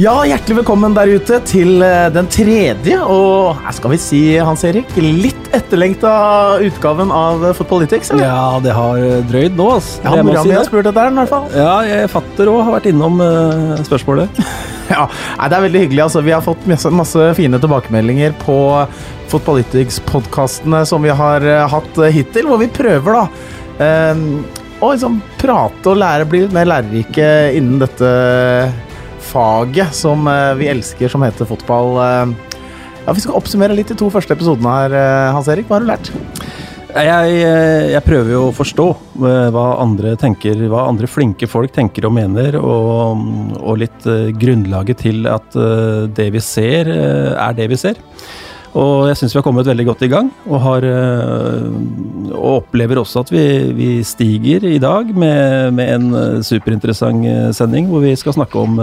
[0.00, 4.62] Ja, hjertelig velkommen der ute til eh, den tredje og her skal vi si, Hans
[4.64, 6.12] Erik, litt etterlengta
[6.64, 8.08] utgaven av Footballytics.
[8.14, 8.24] eller?
[8.24, 10.00] Ja, det har drøyd nå, altså.
[10.06, 11.52] Ja, mora mi har spurt etter den, i hvert fall.
[11.52, 14.40] Ja, jeg fatter òg har vært innom uh, spørsmålet.
[14.90, 15.04] Ja,
[15.36, 16.02] nei, Det er veldig hyggelig.
[16.06, 16.24] altså.
[16.26, 18.56] Vi har fått masse, masse fine tilbakemeldinger på
[19.30, 23.26] Footballytics-podkastene som vi har uh, hatt eh, hittil, hvor vi prøver da
[23.80, 24.42] Uh,
[24.84, 28.10] å liksom prate og lære, bli litt mer lærerike innen dette
[29.30, 31.94] faget som eh, vi elsker, som heter fotball.
[32.04, 32.56] Eh,
[33.06, 35.68] ja, Vi skal oppsummere litt de to første episodene her, eh, Hans Erik.
[35.68, 36.12] Hva har du lært?
[36.90, 37.34] Jeg,
[37.92, 38.84] jeg prøver jo å forstå
[39.54, 43.20] hva andre tenker, hva andre flinke folk tenker og mener, og,
[43.62, 44.08] og litt
[44.42, 45.54] grunnlaget til at
[46.16, 48.00] det vi ser, er det vi ser.
[48.78, 51.64] Og jeg syns vi har kommet veldig godt i gang, og, har, eh,
[52.30, 57.48] og opplever også at vi, vi stiger i dag med, med en eh, superinteressant eh,
[57.56, 58.78] sending hvor vi skal snakke om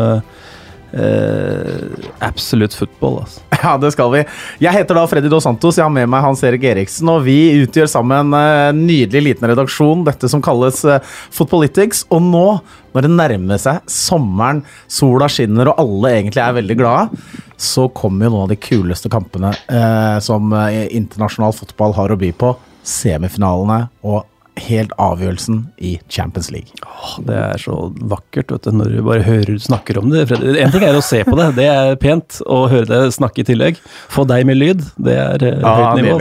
[0.93, 3.21] eh, eh, absolute football.
[3.23, 3.43] Altså.
[3.57, 4.19] Ja, det skal vi.
[4.61, 7.63] Jeg heter da Freddy Dos Santos, jeg har med meg Hans Erik Eriksen, og vi
[7.63, 11.01] utgjør sammen en nydelig liten redaksjon, dette som kalles eh,
[11.33, 12.05] Footballytics.
[12.13, 12.45] Og nå,
[12.93, 17.27] når det nærmer seg sommeren, sola skinner og alle egentlig er veldig glade,
[17.57, 22.19] så kommer jo noen av de kuleste kampene eh, som eh, internasjonal fotball har å
[22.21, 22.53] by på.
[22.87, 24.23] Semifinalene og
[24.57, 26.73] helt avgjørelsen i Champions League.
[26.83, 27.75] Åh, Det er så
[28.09, 30.25] vakkert vet du, når du bare hører du snakker om det.
[30.31, 32.39] En ting er å se på det, det er pent.
[32.45, 33.81] Å høre det snakke i tillegg.
[34.13, 36.17] Få deg med lyd, det er ja, høyt nivå.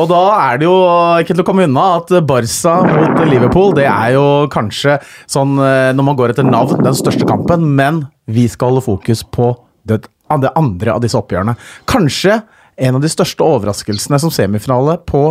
[0.00, 0.74] Og da er det jo
[1.22, 4.98] ikke til å komme unna at Barca mot Liverpool, det er jo kanskje
[5.30, 9.22] sånn eh, når man går etter navn, den største kampen, men vi skal holde fokus
[9.22, 9.52] på
[9.86, 10.02] det,
[10.42, 11.54] det andre av disse oppgjørene.
[11.90, 12.40] Kanskje
[12.76, 15.28] en av de største overraskelsene som semifinale på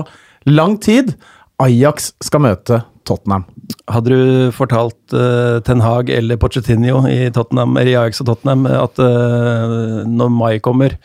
[0.47, 1.13] lang tid.
[1.61, 3.43] Ajax skal møte Tottenham.
[3.91, 8.65] Hadde du fortalt uh, Ten Hag eller Pochettino i, Tottenham, eller i Ajax og Tottenham
[8.69, 10.95] at uh, når mai kommer,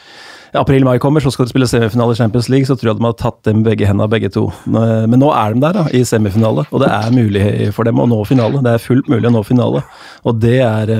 [0.56, 3.20] april-mai kommer, så skal du spille semifinale i Champions League, så tror jeg de hadde
[3.20, 4.46] tatt dem begge hendene, begge to.
[4.64, 7.42] Eh, Men nå er de der, da, i semifinale, og det er mulig
[7.76, 8.62] for dem å nå finale.
[8.64, 9.82] Det er fullt mulig å nå finale,
[10.24, 10.94] og det er,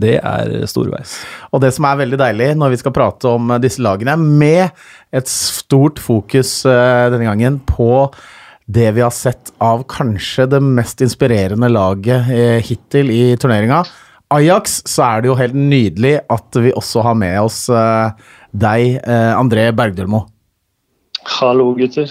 [0.00, 1.18] det er storveis.
[1.52, 4.72] Og det som er veldig deilig når vi skal prate om disse lagene, med
[5.12, 8.08] et stort fokus denne gangen på
[8.66, 13.84] det vi har sett av kanskje det mest inspirerende laget eh, hittil i turneringa.
[14.34, 18.98] Ajax, så er det jo helt nydelig at vi også har med oss eh, deg,
[19.06, 20.24] eh, André Bergdølmo.
[21.38, 22.10] Hallo, gutter.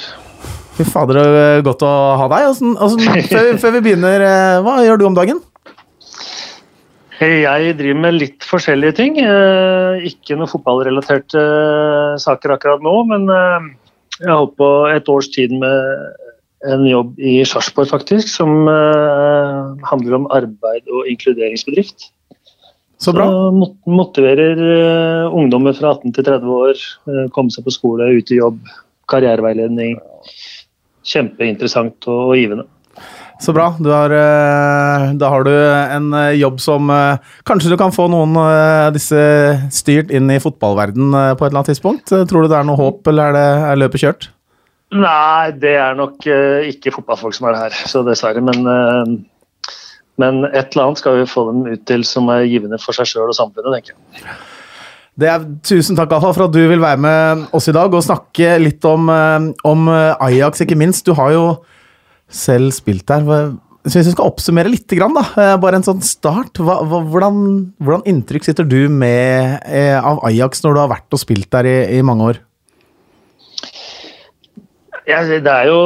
[0.75, 2.47] Fy fader, er godt å ha deg.
[2.51, 4.23] Altså, altså, før, før vi begynner,
[4.63, 5.39] hva gjør du om dagen?
[7.15, 9.15] Jeg driver med litt forskjellige ting.
[10.03, 11.45] Ikke noe fotballrelaterte
[12.19, 16.19] saker akkurat nå, men jeg har holdt på et års tid med
[16.73, 22.09] en jobb i Sarpsborg, faktisk, som eh, handler om arbeid og inkluderingsbedrift.
[23.01, 23.27] Så bra.
[23.53, 28.31] Mot- motiverer eh, ungdommer fra 18 til 30 år, eh, komme seg på skole, ut
[28.31, 28.61] i jobb,
[29.11, 29.99] karriereveiledning.
[31.05, 32.69] Kjempeinteressant og, og givende.
[33.43, 33.73] Så bra.
[33.83, 34.13] Du har,
[35.19, 36.05] da har du en
[36.39, 36.87] jobb som
[37.43, 39.19] Kanskje du kan få noen av disse
[39.75, 42.07] styrt inn i fotballverden på et eller annet tidspunkt?
[42.07, 44.29] Tror du det er noe håp, eller er, det, er løpet kjørt?
[44.95, 48.43] Nei, det er nok uh, ikke fotballfolk som er her, så dessverre.
[48.45, 49.73] Men, uh,
[50.21, 53.09] men et eller annet skal vi få dem ut til som er givende for seg
[53.09, 54.37] sjøl og samfunnet, tenker jeg.
[55.25, 58.57] Er, tusen takk Alfa, for at du vil være med oss i dag og snakke
[58.59, 61.05] litt om, eh, om Ajax, ikke minst.
[61.07, 61.45] Du har jo
[62.27, 63.23] selv spilt der.
[63.23, 66.59] Så Hvis vi skal oppsummere litt, da, bare en sånn start.
[66.59, 67.39] Hva, hva, hvordan,
[67.79, 69.63] hvordan inntrykk sitter du med
[70.03, 72.43] av Ajax når du har vært og spilt der i, i mange år?
[75.05, 75.81] Jeg, det er jo,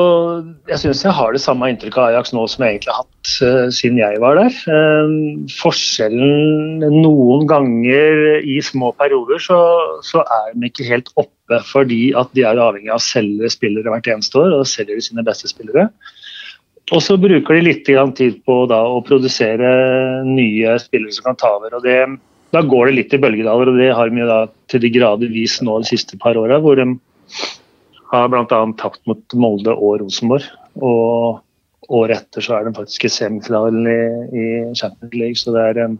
[0.69, 3.31] jeg syns jeg har det samme inntrykket av Ajax nå som jeg egentlig har hatt
[3.43, 4.55] uh, siden jeg var der.
[4.63, 9.59] Uh, forskjellen noen ganger i små perioder så,
[10.07, 13.91] så er de ikke helt oppe fordi at de er avhengig av å selge spillere
[13.91, 15.89] hvert eneste år, og selger de sine beste spillere.
[16.95, 19.69] Og så bruker de litt tid på da, å produsere
[20.25, 21.75] nye spillere som kan ta over.
[21.75, 21.99] og det,
[22.55, 24.41] Da går det litt i bølgedaler, og det har jo da
[24.71, 26.61] til de grader vist nå de siste par åra.
[26.63, 26.87] Hvor de
[28.11, 28.61] har bl.a.
[28.79, 30.47] tapt mot Molde og Rosenborg.
[30.79, 31.43] Og
[31.89, 34.47] året etter så er de faktisk i semifinalen i, i
[34.77, 35.95] Champions League, så det er eh,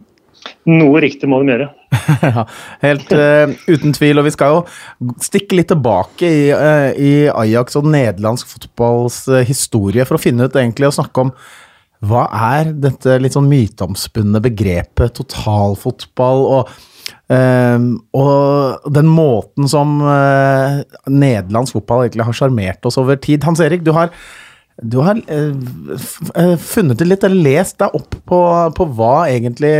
[0.70, 1.70] noe riktig må de gjøre.
[2.20, 2.42] Ja,
[2.82, 4.18] helt uh, uten tvil.
[4.20, 9.40] Og vi skal jo stikke litt tilbake i, uh, i Ajax og nederlandsk fotballs uh,
[9.46, 11.32] historie for å finne ut egentlig og snakke om
[12.10, 12.24] hva
[12.56, 16.70] er dette litt sånn myteomspunne begrepet totalfotball og
[17.32, 17.78] eh,
[18.16, 23.44] og den måten som uh, nederlandsk fotball egentlig har sjarmert oss over tid.
[23.46, 24.12] Hans Erik, du har,
[24.82, 28.40] du har uh, funnet det litt, eller lest deg opp på,
[28.76, 29.74] på hva egentlig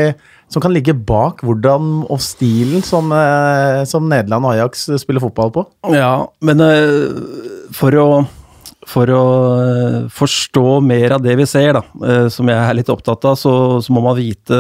[0.51, 5.55] som kan ligge bak hvordan og stilen som, uh, som Nederland og Ajax spiller fotball
[5.55, 5.67] på?
[5.95, 6.63] Ja, men
[7.77, 8.07] for å
[8.89, 9.25] for å
[9.61, 13.37] uh, forstå mer av det vi ser, da, uh, som jeg er litt opptatt av,
[13.37, 13.53] så,
[13.85, 14.57] så, må man vite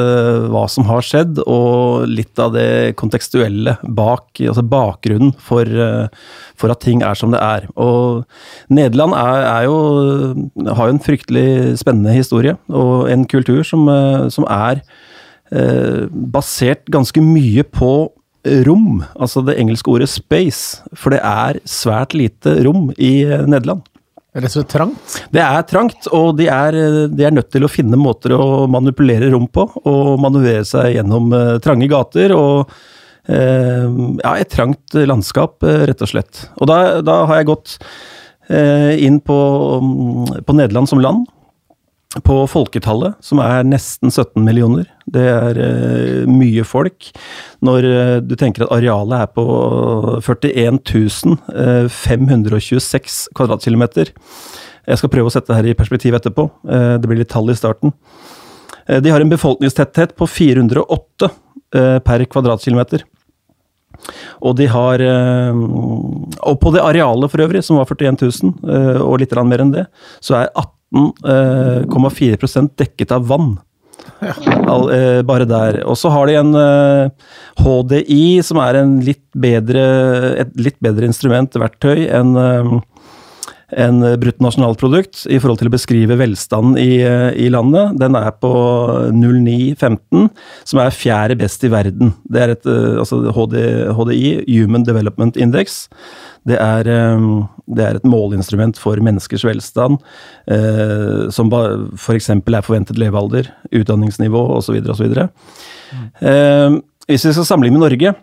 [0.52, 5.68] hva som har skjedd, og litt av det kontekstuelle bak, altså bakgrunnen for,
[6.60, 7.68] for at ting er som det er.
[7.80, 8.26] Og
[8.72, 9.78] Nederland er, er jo,
[10.68, 13.88] har jo en fryktelig spennende historie, og en kultur som,
[14.32, 14.84] som er
[15.50, 17.92] Eh, basert ganske mye på
[18.66, 23.82] rom, altså det engelske ordet space, for det er svært lite rom i eh, Nederland.
[24.30, 25.16] Rett og slett trangt?
[25.34, 26.76] Det er trangt, og de er,
[27.10, 29.64] de er, nødt til å finne måter å manipulere rom på.
[29.82, 33.86] Og manøvrere seg gjennom uh, trange gater og uh,
[34.22, 36.44] ja, et trangt landskap, uh, rett og slett.
[36.60, 37.78] Og da, da har jeg gått
[38.50, 39.34] inn på,
[39.78, 41.28] um, på Nederland som land
[42.26, 44.88] på folketallet, som er nesten 17 millioner.
[45.06, 47.12] Det er uh, mye folk.
[47.62, 49.44] Når uh, du tenker at arealet er på
[50.26, 50.80] 41
[51.54, 54.10] uh, 526 kvadratkilometer.
[54.90, 56.48] Jeg skal prøve å sette det her i perspektiv etterpå.
[56.66, 57.94] Uh, det blir litt tall i starten.
[58.90, 63.06] De har en befolkningstetthet på 408 uh, per kvadratkilometer.
[64.40, 69.34] Og de har Og på det arealet for øvrig, som var 41 000, og litt
[69.44, 69.82] mer enn det,
[70.24, 73.58] så er 18 18,4 dekket av vann.
[74.68, 75.82] All, eh, bare der.
[75.88, 77.10] Og så har de en eh,
[77.60, 79.84] HDI, som er litt bedre,
[80.44, 82.78] et litt bedre instrument, verktøy, enn eh,
[83.78, 87.96] en bruttonasjonalprodukt i forhold til å beskrive velstanden i, eh, i, landet.
[88.00, 88.50] Den er på
[89.14, 90.30] 0915,
[90.64, 92.14] som er fjerde best i verden.
[92.24, 93.56] Det er et eh, altså HD,
[93.94, 95.84] HDI, Human Development Index.
[96.48, 96.88] Det er,
[97.76, 100.00] det er, et måleinstrument for menneskers velstand,
[100.50, 102.30] eh, som f.eks.
[102.30, 104.80] For er forventet levealder, utdanningsnivå osv.
[104.90, 105.14] osv.
[105.90, 106.08] Mm.
[106.20, 106.80] Eh,
[107.10, 108.16] hvis vi skal sammenligne med Norge,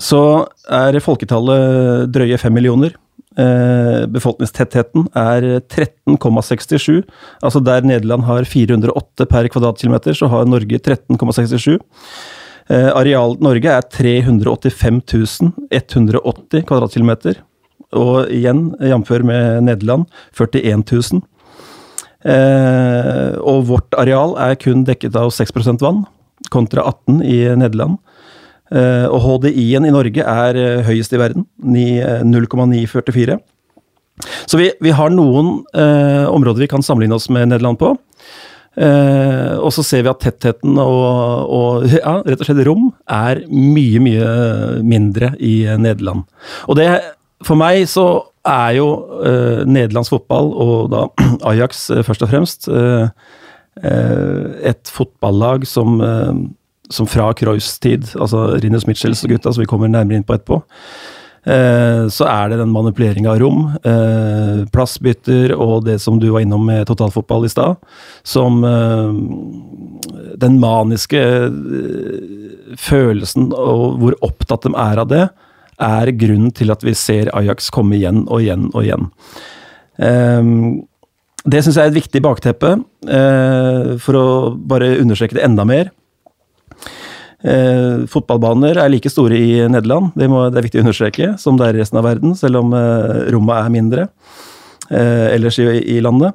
[0.00, 0.22] så
[0.72, 2.96] er folketallet drøye fem millioner.
[3.36, 7.02] Eh, befolkningstettheten er 13,67.
[7.44, 11.76] Altså der Nederland har 408 per kvadratkilometer, så har Norge 13,67.
[12.68, 17.42] Eh, areal Norge er 385 180 kvadratkilometer.
[17.94, 19.10] Og igjen, jf.
[19.22, 21.22] med Nederland, 41 000.
[22.26, 26.04] Eh, og vårt areal er kun dekket av 6% vann,
[26.50, 28.00] kontra 18 i Nederland.
[28.74, 33.38] Eh, og HDI-en i Norge er eh, høyest i verden, 0,944.
[34.48, 37.92] Så vi, vi, har noen eh, områder vi kan sammenligne oss med Nederland på.
[38.76, 43.44] Eh, og så ser vi at tettheten og, og, ja, rett og slett rom er
[43.48, 44.30] mye, mye
[44.84, 46.26] mindre i Nederland.
[46.66, 46.90] Og det,
[47.44, 48.06] for meg så
[48.46, 48.86] er jo
[49.26, 51.06] eh, nederlandsk fotball, og da
[51.50, 53.08] Ajax eh, først og fremst, eh,
[53.82, 56.32] eh, et fotballag som, eh,
[56.92, 60.38] som fra Cruyffs tid, altså Rinus Mitchells og gutta, som vi kommer nærmere inn på
[60.38, 60.62] etterpå,
[61.46, 63.60] Eh, så er det den manipuleringa av rom,
[64.74, 67.78] plassbytter og det som du var innom med totalfotball i stad,
[68.26, 68.64] som
[70.36, 71.20] Den maniske
[72.82, 75.22] følelsen og hvor opptatt de er av det,
[75.82, 79.10] er grunnen til at vi ser Ajax komme igjen og igjen og igjen.
[81.46, 82.72] Det syns jeg er et viktig bakteppe,
[84.02, 85.92] for å bare understreke det enda mer.
[87.46, 91.58] Eh, fotballbaner er like store i Nederland, det, må, det, er viktig å understreke, som
[91.58, 94.06] det er i resten av verden, selv om eh, rommet er mindre
[94.88, 96.34] eh, ellers i, i landet.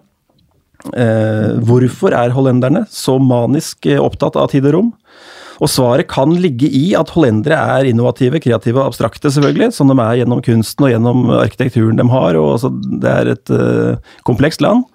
[0.93, 4.93] Eh, hvorfor er hollenderne så manisk eh, opptatt av tid og rom?
[5.61, 9.97] Og svaret kan ligge i at hollendere er innovative, kreative og abstrakte, selvfølgelig, som de
[10.01, 12.39] er gjennom kunsten og gjennom arkitekturen de har.
[12.39, 14.87] og altså, Det er et uh, komplekst land.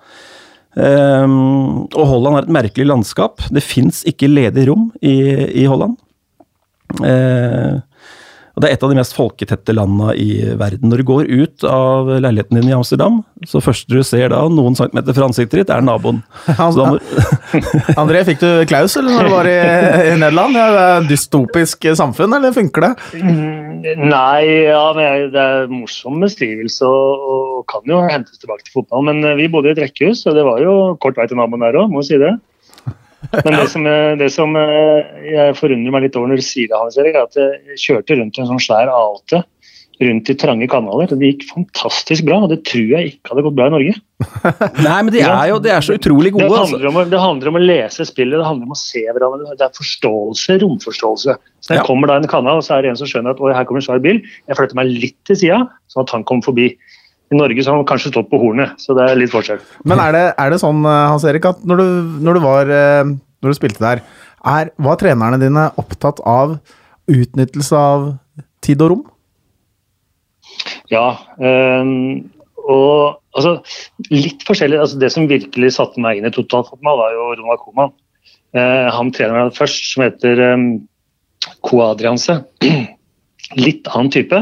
[0.77, 3.47] Um, og Holland har et merkelig landskap.
[3.55, 5.15] Det fins ikke ledig rom i,
[5.63, 5.95] i Holland.
[6.99, 7.79] Uh,
[8.57, 10.89] og Det er et av de mest folketette landene i verden.
[10.89, 14.79] Når du går ut av leiligheten din i Amsterdam, så første du ser da, noen
[14.79, 16.23] centimeter fra ansiktet ditt, er naboen.
[16.79, 16.87] må...
[18.01, 20.57] André, fikk du klaus eller når du var i, i Nederland?
[20.57, 22.93] Ja, det er dystopisk samfunn, eller funker det?
[23.21, 29.05] Mm, nei, ja, det er morsom beskrivelse og, og, kan jo hentes tilbake til fotball.
[29.11, 31.77] Men vi bodde i et rekkehus, og det var jo kort vei til naboen der
[31.77, 32.33] òg, må si det.
[33.33, 33.85] Men det som,
[34.21, 37.29] det som, eh, jeg forundrer meg litt over når du sier det, Hans Erik, er
[37.29, 39.45] at jeg kjørte rundt i en sånn svær A8
[40.05, 41.09] rundt i trange kanaler.
[41.13, 43.95] og Det gikk fantastisk bra, og det tror jeg ikke hadde gått bra i Norge.
[44.87, 46.49] Nei, men de er jo de er så utrolig gode.
[46.51, 49.57] Det handler, om, det handler, om, å lese spillet, det handler om å se hverandre.
[49.57, 51.37] Det er forståelse, romforståelse.
[51.37, 51.89] Så når jeg ja.
[51.89, 54.05] kommer da en kanal, så er det en som skjønner at her kommer en svær
[54.05, 54.21] bil.
[54.45, 56.71] Jeg flytter meg litt til sida, sånn at han kommer forbi.
[57.33, 59.59] I Norge så har han kanskje stått på hornet, så det er litt forskjell.
[59.89, 61.89] Men er det, er det sånn, Hans Erik, at når du,
[62.23, 64.05] når du var eh, når du spilte der,
[64.47, 66.59] Er, var trenerne dine opptatt av
[67.11, 68.05] utnyttelse av
[68.63, 69.05] tid og rom?
[70.93, 71.17] Ja.
[71.43, 71.91] Øh,
[72.67, 73.57] og altså,
[74.11, 74.79] litt forskjellig.
[74.83, 77.95] Altså, det som virkelig satte meg inn i totalfotball, var jo Ronald Koman.
[78.57, 80.69] Uh, han treneren først, som heter um,
[81.67, 82.39] Koadrianse.
[83.67, 84.41] litt annen type.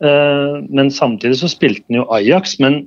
[0.00, 2.58] Uh, men samtidig så spilte han jo Ajax.
[2.62, 2.82] Men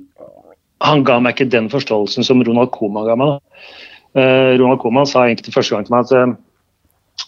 [0.84, 3.38] han ga meg ikke den forståelsen som Ronald Coman ga meg.
[4.14, 6.40] Uh, Ronald Coman sa egentlig første gang til meg at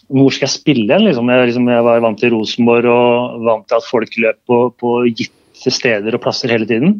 [0.07, 1.05] hvor skal jeg spille hen?
[1.07, 1.29] Liksom?
[1.31, 4.91] Jeg, liksom, jeg, var vant til Rosenborg og vant til at folk løp på, på
[5.11, 6.99] gitte steder og plasser hele tiden.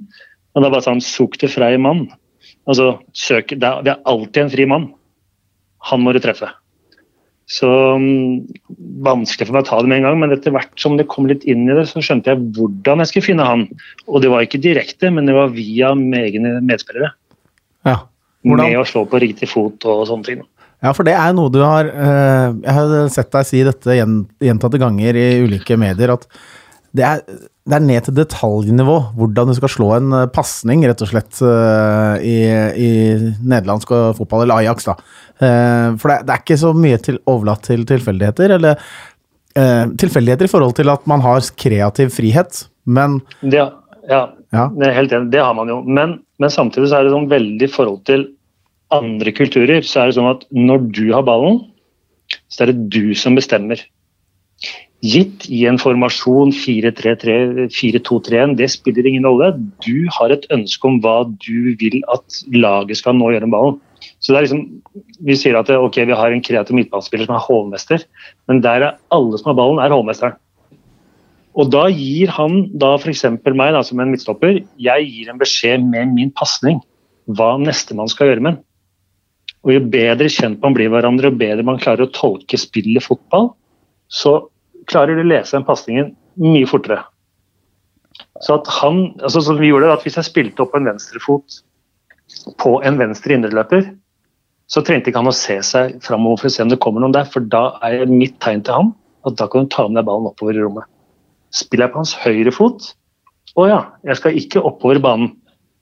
[0.55, 2.07] Men da bare sa han Suk til frei mann.
[2.67, 4.89] Altså, søk, det er alltid en fri mann.
[5.87, 6.49] Han må du treffe.
[7.47, 8.43] Så um,
[9.05, 11.29] Vanskelig for meg å ta det med en gang, men etter hvert som det kom
[11.29, 13.65] litt inn i det, så skjønte jeg hvordan jeg skulle finne han.
[14.09, 17.13] Og det var ikke direkte, men det var via egne medspillere.
[17.87, 18.01] Ja.
[18.43, 18.67] Hvordan?
[18.67, 20.43] Med å slå på riktig fot og sånne ting.
[20.83, 24.77] Ja, for det er noe du har uh, Jeg har sett deg si dette gjentatte
[24.81, 26.27] ganger i ulike medier, at
[26.97, 27.23] det er,
[27.67, 31.41] det er, ned til detaljnivå hvordan du skal slå en uh, pasning, rett og slett,
[31.43, 32.37] uh, i,
[32.79, 32.89] i,
[33.43, 34.95] nederlandsk fotball, eller Ajax, da.
[35.37, 38.79] for det, det, er ikke så mye til, overlatt til tilfeldigheter, eller
[39.97, 43.65] tilfeldigheter i forhold til at man har kreativ frihet, men det,
[44.07, 44.21] Ja,
[44.55, 44.67] ja.
[44.71, 45.81] det helt enig, det har man jo.
[45.83, 48.27] Men, men samtidig så er det sånn veldig forhold til
[48.95, 51.59] andre kulturer så er det sånn at når du har ballen,
[52.51, 53.81] så er det du som bestemmer.
[55.05, 59.51] Gitt i en formasjon 4-2-3-1, det spiller ingen rolle.
[59.85, 63.77] Du har et ønske om hva du vil at laget skal nå gjøre med ballen.
[64.17, 64.63] Så det er liksom,
[65.27, 68.03] Vi sier at ok, vi har en kreativ midtbanespiller som er hovmester,
[68.49, 70.37] men der er alle som har ballen, er hovmesteren.
[71.57, 73.23] Og da gir han da f.eks.
[73.45, 76.81] meg da, som en midtstopper, jeg gir en beskjed med min pasning
[77.37, 78.63] hva nestemann skal gjøre med den.
[79.65, 83.51] Og Jo bedre kjent man blir hverandre, og bedre man klarer å tolke spillet fotball,
[84.07, 84.39] så
[84.91, 87.03] klarer du å lese den pasningen mye fortere.
[88.41, 91.61] Så at han, altså som vi gjorde, at Hvis jeg spilte opp en venstrefot
[92.61, 93.89] på en venstre indreløper,
[94.67, 97.15] så trengte ikke han å se seg framover for å se om det kommer noen
[97.15, 98.93] der, for da er mitt tegn til ham
[99.27, 100.87] at da kan du ta med deg ballen oppover i rommet.
[101.55, 102.89] Spiller jeg på hans høyre fot,
[103.57, 105.31] å ja, jeg skal ikke oppover banen,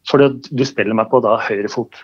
[0.08, 1.98] for du spiller meg på da høyre fot.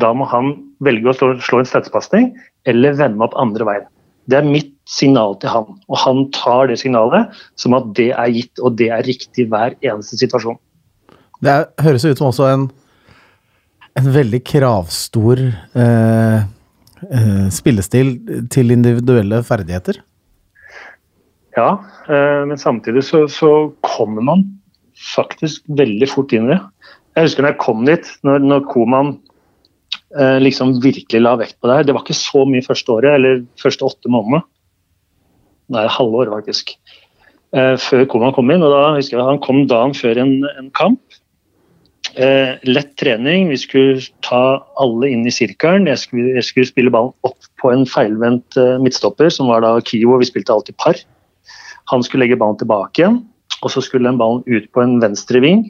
[0.00, 2.30] Da må han velge å slå, slå en støttepasning
[2.68, 3.86] eller vende meg opp andre veien.
[4.26, 8.32] Det er mitt signal til han, og han tar det signalet som at det er
[8.34, 10.58] gitt og det er riktig hver eneste situasjon.
[11.42, 12.68] Det er, høres ut som også en,
[13.98, 16.38] en veldig kravstor eh,
[17.10, 18.14] eh, spillestil
[18.52, 20.00] til individuelle ferdigheter.
[21.56, 21.70] Ja,
[22.06, 24.46] eh, men samtidig så, så, kommer man
[25.14, 26.62] faktisk veldig fort inn i det.
[27.16, 29.16] Jeg husker når jeg kom dit, når, når Koman
[30.14, 31.86] Eh, liksom virkelig la vekt på det her.
[31.86, 34.44] Det var ikke så mye første året, eller første åtte månedene.
[35.74, 36.76] Nei, halvår, faktisk.
[37.56, 38.62] Eh, før Koman kom inn.
[38.62, 41.00] og da husker jeg Han kom dagen før en, en kamp.
[42.16, 43.50] Eh, lett trening.
[43.50, 45.88] Vi skulle ta alle inn i sirkelen.
[45.90, 49.76] Jeg skulle, jeg skulle spille ballen opp på en feilvendt eh, midtstopper, som var da
[49.84, 50.20] Kiwo.
[50.22, 51.00] Vi spilte alltid par.
[51.92, 53.20] Han skulle legge ballen tilbake igjen,
[53.62, 55.68] og så skulle den ballen ut på en venstre ving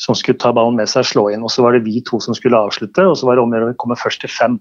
[0.00, 1.44] som skulle ta ballen med seg og slå inn.
[1.44, 3.76] Og så var det vi to som skulle avslutte, og så var det om å
[3.80, 4.56] komme først til fem.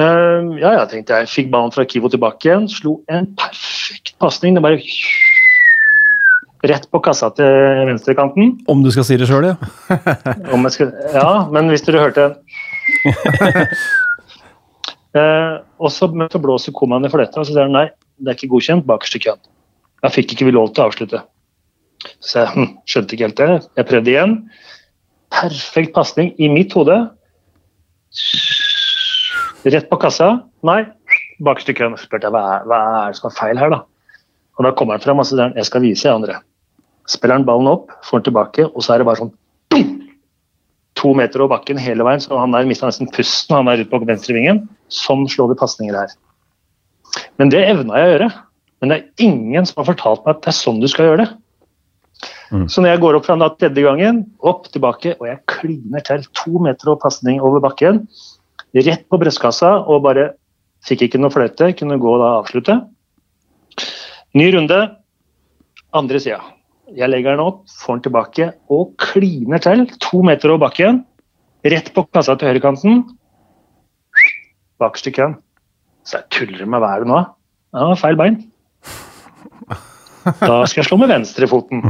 [0.00, 1.28] Uh, ja, ja, tenkte jeg.
[1.28, 2.68] Fikk ballen fra Kivo tilbake igjen.
[2.70, 4.56] Slo en perfekt pasning.
[4.56, 4.80] Det bare
[6.70, 8.54] rett på kassa til venstrekanten.
[8.70, 9.56] Om du skal si det sjøl, ja.
[11.16, 12.28] ja, men hvis dere hørte
[15.18, 17.88] uh, Og så, så blåser Koman for dette, og så sier han nei,
[18.22, 19.42] det er ikke godkjent Bakerste køen.
[20.02, 21.22] Da fikk ikke vi lov til å avslutte.
[22.22, 23.50] Så jeg hm, skjønte ikke helt det.
[23.78, 24.36] Jeg prøvde igjen.
[25.32, 26.96] Perfekt pasning i mitt hode.
[29.62, 30.32] Rett på kassa.
[30.66, 30.80] Nei,
[31.44, 31.94] bakerst i køen.
[32.00, 33.82] spurte jeg hva er, hva er det som er feil her, da.
[34.58, 36.40] Og da kommer han fram og sier jeg skal vise jeg andre.
[37.10, 39.32] Spiller han ballen opp, får den tilbake, og så er det bare sånn
[41.02, 43.90] to meter over bakken hele veien, så han der mista nesten pusten han er ute
[43.90, 44.66] på venstrevingen.
[44.92, 46.12] Sånn slår vi pasninger her.
[47.40, 48.28] Men det evna jeg å gjøre.
[48.82, 51.24] Men det er ingen som har fortalt meg at det er sånn du skal gjøre
[51.24, 51.30] det.
[52.52, 52.66] Mm.
[52.68, 56.24] Så når jeg går opp fra den tredje gangen, opp, tilbake, og jeg kliner til
[56.36, 58.02] to meter over pasning over bakken,
[58.74, 60.32] rett på brystkassa, og bare
[60.86, 62.78] fikk ikke noe fløyte, kunne gå og avslutte.
[64.38, 64.80] Ny runde,
[65.92, 66.40] andre sida.
[66.92, 71.02] Jeg legger den opp, får den tilbake og kliner til, to meter over bakken,
[71.64, 73.04] rett på kassa til høyrekanten.
[74.82, 75.36] Bakerst i køen.
[76.02, 77.20] Så jeg tuller med været nå.
[77.76, 78.40] Ja, feil bein.
[80.22, 81.82] Da skal jeg slå med venstrefoten.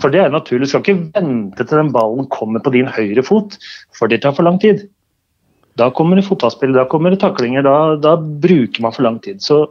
[0.00, 0.66] For det er naturlig.
[0.66, 3.58] Du skal ikke vente til den ballen kommer på din høyre fot,
[3.96, 4.86] for det tar for lang tid.
[5.80, 9.42] Da kommer det fotballspill, da kommer det taklinger, da, da bruker man for lang tid.
[9.42, 9.64] Så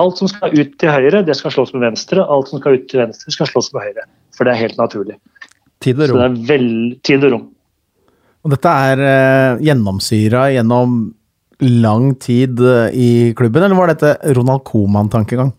[0.00, 2.24] alt som skal ut til høyre, det skal slås med venstre.
[2.24, 4.06] Alt som skal ut til venstre, skal slås med høyre.
[4.34, 5.18] For det er helt naturlig.
[5.84, 6.16] Tid og rom.
[6.16, 6.70] Så det er vel,
[7.06, 7.44] tid og rom.
[8.44, 10.98] Og dette er eh, gjennomsyra gjennom
[11.64, 15.52] lang tid uh, i klubben, eller var dette Ronald Coman-tankegang?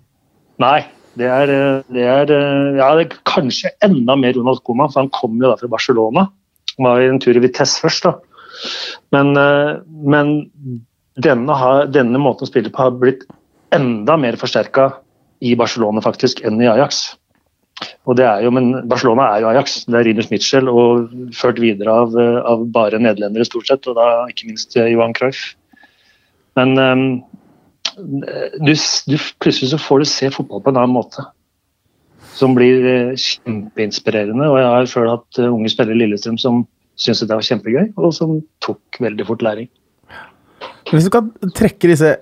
[0.62, 0.82] Nei,
[1.18, 1.52] det er,
[1.96, 2.34] det er,
[2.76, 6.28] ja, det er kanskje enda mer Ronald Coman, for han kom jo da fra Barcelona.
[6.76, 8.35] Han var i en tur i Vitesse først, da.
[9.16, 9.34] Men,
[10.06, 10.32] men
[11.22, 13.24] denne, har, denne, måten å spille på har blitt
[13.76, 14.90] enda mer forsterka
[15.46, 17.06] i Barcelona faktisk enn i Ajax.
[18.08, 19.82] Og det er jo, Men Barcelona er jo Ajax.
[19.90, 22.16] Det er Rinus Mitchell og ført videre av,
[22.48, 23.88] av bare nederlendere, stort sett.
[23.92, 25.56] Og da ikke minst Johan Cruyff.
[26.56, 27.08] Men um,
[27.98, 31.26] du, du, plutselig så får du se fotball på en annen måte.
[32.36, 34.48] Som blir eh, kjempeinspirerende.
[34.52, 36.64] Og jeg har sjøl hatt eh, unge spillere i Lillestrøm som
[36.96, 39.70] syntes det var kjempegøy, og som tok veldig fort læring.
[40.92, 42.16] Hvis du kan trekke disse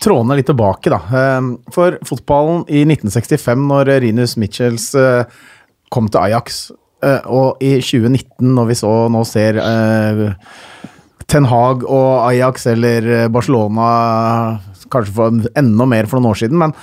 [0.00, 1.00] trådene litt tilbake, da.
[1.18, 5.24] Ehm, for fotballen i 1965, når Rinus Mitchells eh,
[5.90, 6.68] kom til Ajax,
[7.00, 9.56] og i 2019, når vi så nå ser
[11.32, 13.86] Ten Hag og Ajax eller Barcelona
[14.90, 16.74] kanskje for enda mer for noen år siden, men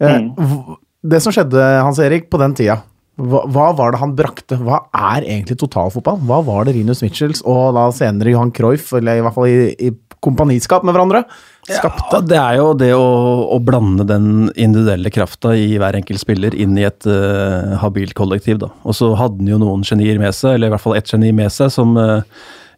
[0.00, 0.78] eh, mm.
[1.12, 2.80] det som skjedde, Hans Erik, på den tida
[3.20, 4.56] hva, hva, var det han brakte?
[4.64, 6.22] Hva er egentlig totalfotball?
[6.28, 9.58] Hva var det Rinus Mitchells og da senere Johan Cruyff, eller i hvert fall i,
[9.76, 9.90] i
[10.22, 11.20] kompaniskap med hverandre,
[11.66, 12.08] skapte?
[12.14, 13.04] Ja, det er jo det å,
[13.52, 18.62] å blande den individuelle krafta i hver enkelt spiller inn i et uh, habilt kollektiv,
[18.62, 18.72] da.
[18.86, 21.34] Og så hadde han jo noen genier med seg, eller i hvert fall ett geni
[21.36, 22.24] med seg, som uh,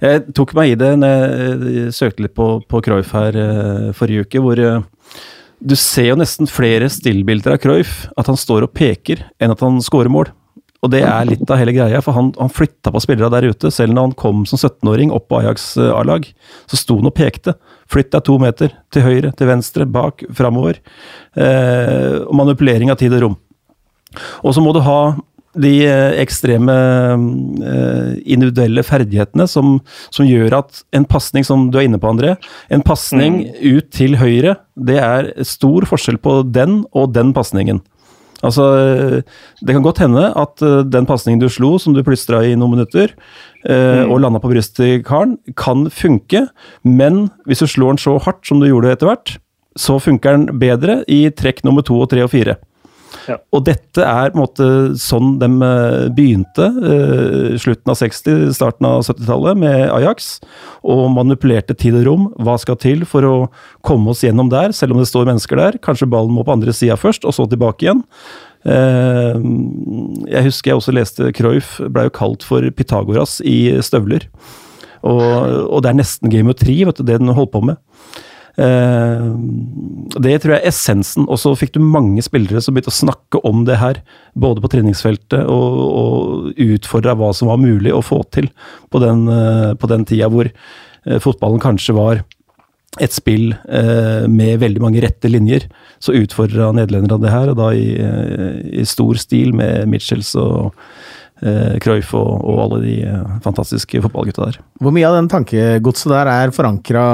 [0.03, 4.27] jeg tok meg i det når jeg søkte litt på, på Cruyff her uh, forrige
[4.27, 4.83] uke, hvor uh,
[5.65, 9.63] du ser jo nesten flere stillbilder av Cruyff, at han står og peker, enn at
[9.65, 10.29] han scorer mål.
[10.85, 13.71] Og det er litt av hele greia, for han, han flytta på spillere der ute.
[13.73, 16.27] Selv når han kom som 17-åring opp på Ajax eh, A-lag,
[16.69, 17.55] så sto han og pekte.
[17.89, 18.75] Flytt deg to meter.
[18.93, 20.83] Til høyre, til venstre, bak, framover.
[21.41, 23.39] Eh, manipulering av tid og rom.
[24.45, 24.99] Og så må du ha
[25.61, 29.79] de eh, ekstreme eh, individuelle ferdighetene som,
[30.15, 32.35] som gjør at en pasning, som du er inne på, André,
[32.75, 33.59] en pasning mm.
[33.77, 37.83] ut til høyre, det er stor forskjell på den og den pasningen.
[38.45, 38.65] Altså,
[39.65, 42.77] det kan godt hende at eh, den pasningen du slo, som du plystra i noen
[42.77, 43.15] minutter,
[43.65, 44.11] mm.
[44.13, 46.45] og landa på brystet til karen, kan funke,
[46.85, 49.37] men hvis du slår den så hardt som du gjorde etter hvert,
[49.81, 52.59] så funker den bedre i trekk nummer to og tre og fire.
[53.55, 54.67] Og dette er på en måte
[55.01, 60.33] sånn de eh, begynte, uh, slutten av 60-, starten av 70-tallet, med Ajax.
[60.87, 62.27] Og manipulerte tid og rom.
[62.45, 63.37] Hva skal til for å
[63.87, 65.79] komme oss gjennom der, selv om det står mennesker der?
[65.85, 68.05] Kanskje ballen må på andre sida først, og så tilbake igjen.
[68.65, 69.37] Uh,
[70.31, 74.29] jeg husker jeg også leste Cruyff ble jo kalt for Pythagoras i støvler.
[75.05, 75.25] Og,
[75.69, 77.77] og det er nesten geometri, vet du, det den holdt på med.
[78.55, 79.25] Eh,
[80.23, 81.27] det tror jeg er essensen.
[81.27, 84.01] Og så fikk du mange spillere som begynte å snakke om det her,
[84.39, 88.51] både på treningsfeltet og, og utfordra hva som var mulig å få til
[88.95, 92.25] på den, eh, på den tida hvor eh, fotballen kanskje var
[93.03, 95.67] et spill eh, med veldig mange rette linjer.
[95.99, 97.89] Så utfordra nederlenderne det her, og da i,
[98.71, 100.77] i stor stil med Mitchells og
[101.43, 104.61] eh, Cruyff og, og, alle de eh, fantastiske fotballgutta der.
[104.83, 107.05] Hvor mye av den tankegodset der er forankra,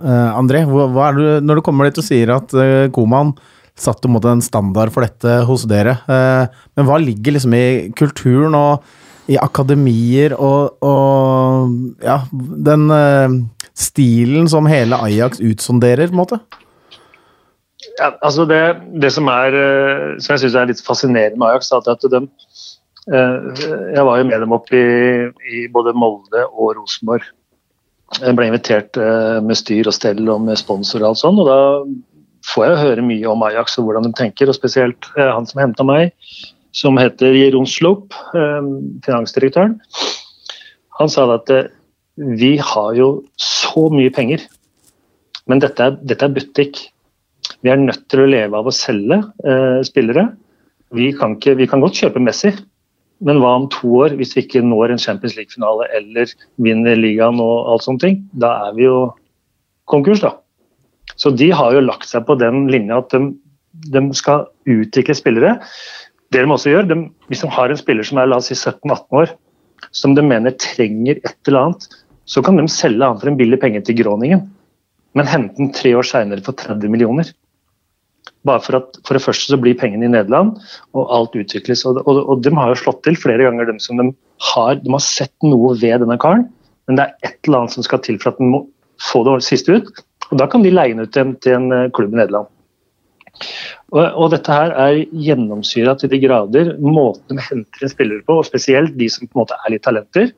[0.00, 0.64] eh, André?
[0.68, 3.34] Hva, hva du, når du kommer dit og sier at eh, Koman
[3.80, 8.56] satte mot en standard for dette hos dere, eh, men hva ligger liksom i kulturen
[8.58, 8.90] og
[9.30, 12.18] i akademier og, og ja,
[12.66, 13.36] den eh,
[13.78, 16.40] stilen som hele Ajax utsonderer, på en måte?
[18.00, 18.60] Ja, altså det,
[19.00, 19.54] det som, er,
[20.20, 22.22] som jeg syns er litt fascinerende med Ajax, er at de,
[23.08, 24.84] jeg var jo med dem opp i,
[25.48, 27.24] i både Molde og Rosenborg.
[28.18, 31.40] Jeg ble invitert eh, med styr og stell og med sponsor og alt sånt.
[31.40, 31.58] Og da
[32.50, 35.62] får jeg høre mye om Ajax og hvordan de tenker, og spesielt eh, han som
[35.62, 36.12] henta meg,
[36.76, 38.14] som heter Jeroen Sloop,
[39.02, 39.78] finansdirektøren.
[41.00, 41.50] Han sa at
[42.20, 43.08] vi har jo
[43.40, 44.44] så mye penger,
[45.48, 46.82] men dette er, dette er butikk.
[47.64, 50.28] Vi er nødt til å leve av å selge eh, spillere.
[50.96, 52.52] Vi kan, ikke, vi kan, godt kjøpe Messi,
[53.24, 56.30] men hva om to år, hvis vi ikke når en Champions League-finale eller
[56.62, 58.20] vinner ligaen og alt sånne ting?
[58.32, 59.10] Da er vi jo
[59.90, 60.34] konkurs, da.
[61.20, 63.34] Så de har jo lagt seg på den linja at de,
[63.92, 65.58] de skal utvikle spillere.
[66.32, 68.56] Det de også gjør, de, Hvis de har en spiller som er la oss si
[68.56, 69.34] 17-18 år,
[69.96, 71.88] som de mener trenger et eller annet,
[72.30, 74.46] så kan de selge han for en billig penge til Groningen,
[75.18, 77.32] men hente den tre år seinere for 30 millioner.
[78.48, 80.54] Bare for at for det første så blir pengene i Nederland,
[80.96, 81.84] og alt utvikles.
[81.88, 84.08] Og, og, og de har jo slått til flere ganger, de som de
[84.50, 86.46] har, de har sett noe ved denne karen,
[86.88, 88.64] men det er et eller annet som skal til for at den må
[89.10, 89.90] få det siste ut.
[90.30, 92.48] Og Da kan de leie den ut til en, til en eh, klubb i Nederland.
[93.94, 96.74] Og, og, dette her er gjennomsyra til de grader.
[96.82, 99.84] Måten de henter en spiller på, og spesielt de som på en måte er litt
[99.86, 100.32] talenter.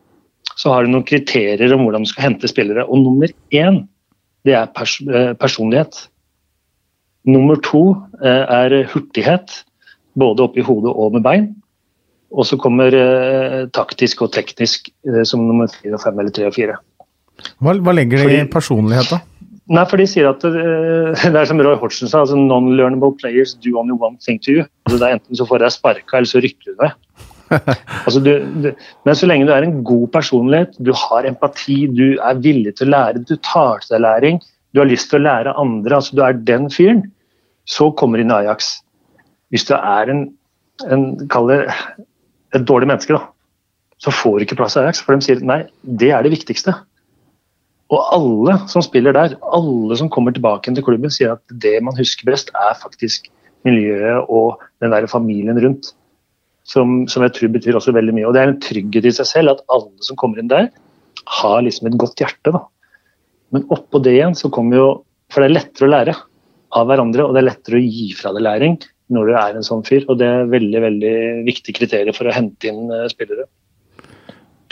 [0.58, 2.86] Så har de noen kriterier om hvordan de skal hente spillere.
[2.88, 3.82] Og nummer én,
[4.46, 6.06] det er pers eh, personlighet.
[7.28, 7.82] Nummer to
[8.22, 9.62] eh, er hurtighet,
[10.18, 11.50] både oppi hodet og med bein.
[12.32, 16.48] Og så kommer eh, taktisk og teknisk eh, som nummer fire og fem eller tre
[16.48, 16.78] og fire.
[17.62, 19.20] Hva, hva legger de i personlighet, da?
[19.72, 20.62] Nei, for de sier at det,
[21.32, 24.66] det er som Roy Hodgson sa, altså non-learnable players do only one thing to you.
[24.88, 26.96] Altså det er Enten så får deg sparka, eller så rykker du deg.
[28.06, 28.32] altså du,
[28.64, 28.70] du,
[29.06, 32.88] men så lenge du er en god personlighet, du har empati, du er villig til
[32.88, 34.40] å lære, du tar til deg læring,
[34.72, 37.04] du har lyst til å lære andre, altså du er den fyren,
[37.68, 38.78] så kommer du inn i Ajax.
[39.52, 40.24] Hvis du er en,
[40.88, 41.58] en det,
[42.56, 43.26] et dårlig menneske, da,
[44.02, 45.02] så får du ikke plass i Ajax.
[45.04, 46.74] For de sier nei, det er det viktigste.
[47.92, 51.96] Og alle som spiller der, alle som kommer tilbake til klubben, sier at det man
[51.98, 53.28] husker best, er faktisk
[53.68, 55.92] miljøet og den der familien rundt.
[56.64, 58.26] Som, som, jeg tror betyr også veldig mye.
[58.28, 60.70] Og det er en trygghet i seg selv at alle som kommer inn der,
[61.42, 62.54] har liksom et godt hjerte.
[62.54, 62.62] da.
[63.52, 64.88] Men oppå det igjen så kommer jo
[65.32, 66.14] For det er lettere å lære
[66.72, 68.78] av hverandre, og det er lettere å gi fra deg læring
[69.12, 70.06] når du er en sånn fyr.
[70.08, 71.16] Og det er veldig veldig
[71.48, 73.44] viktig kriterier for å hente inn uh, spillere.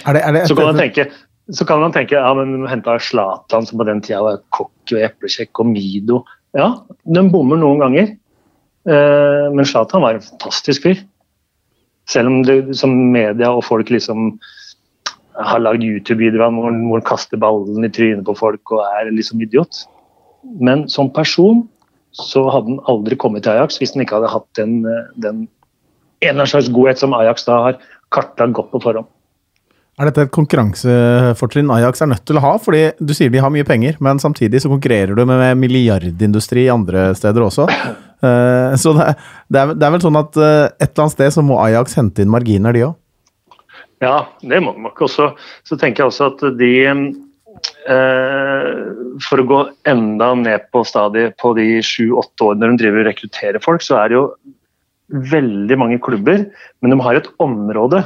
[0.09, 1.07] Er det, er det så, kan man tenke,
[1.53, 5.05] så kan man tenke ja, men henta Zlatan, som på den tida var cocky og
[5.11, 6.23] eplekjekk, og Mido.
[6.57, 6.71] Ja,
[7.05, 8.15] de bommer noen ganger.
[8.89, 11.05] Uh, men Zlatan var en fantastisk fyr.
[12.09, 14.33] Selv om det, som media og folk liksom
[15.47, 19.85] har lagd YouTube-videoer hvor han kaster ballen i trynet på folk og er liksom idiot.
[20.61, 21.67] Men som person
[22.17, 24.83] så hadde han aldri kommet til Ajax hvis han ikke hadde hatt den,
[25.21, 25.47] den
[26.21, 27.81] en eller annen slags godhet som Ajax da har
[28.13, 29.09] kartlagt godt på forhånd.
[30.01, 32.53] Er dette et konkurransefortrinn Ajax er nødt til å ha?
[32.63, 37.11] Fordi Du sier de har mye penger, men samtidig så konkurrerer du med milliardindustri andre
[37.19, 37.69] steder også.
[38.21, 39.05] Eh, så det,
[39.49, 41.95] det, er, det er vel sånn at eh, et eller annet sted så må Ajax
[41.97, 42.99] hente inn marginer, de òg?
[44.01, 45.33] Ja, det må man nok også.
[45.69, 46.71] Så tenker jeg også at de
[47.61, 48.69] Eh,
[49.25, 49.59] for å gå
[49.91, 53.99] enda ned på stadiet på de sju-åtte årene når de driver og rekrutterer folk, så
[54.01, 54.25] er det jo
[55.33, 56.45] veldig mange klubber,
[56.81, 58.03] men de har et område.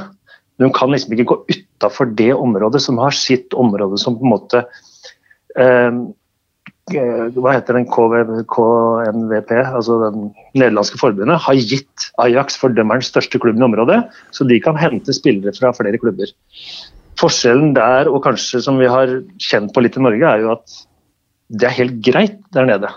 [0.61, 4.33] De kan liksom ikke gå utafor det området, som har sitt område som på en
[4.33, 4.63] måte
[5.59, 6.01] eh,
[6.85, 13.41] Hva heter den KNVP, altså den nederlandske forbundet, har gitt Ajax for dem er største
[13.41, 16.29] klubben i området, så de kan hente spillere fra flere klubber.
[17.17, 20.77] Forskjellen der, og kanskje som vi har kjent på litt i Norge, er jo at
[21.49, 22.91] det er helt greit der nede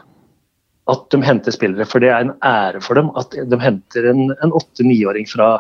[0.88, 1.88] at de henter spillere.
[1.88, 5.59] For det er en ære for dem at de henter en, en åtte-niåring fra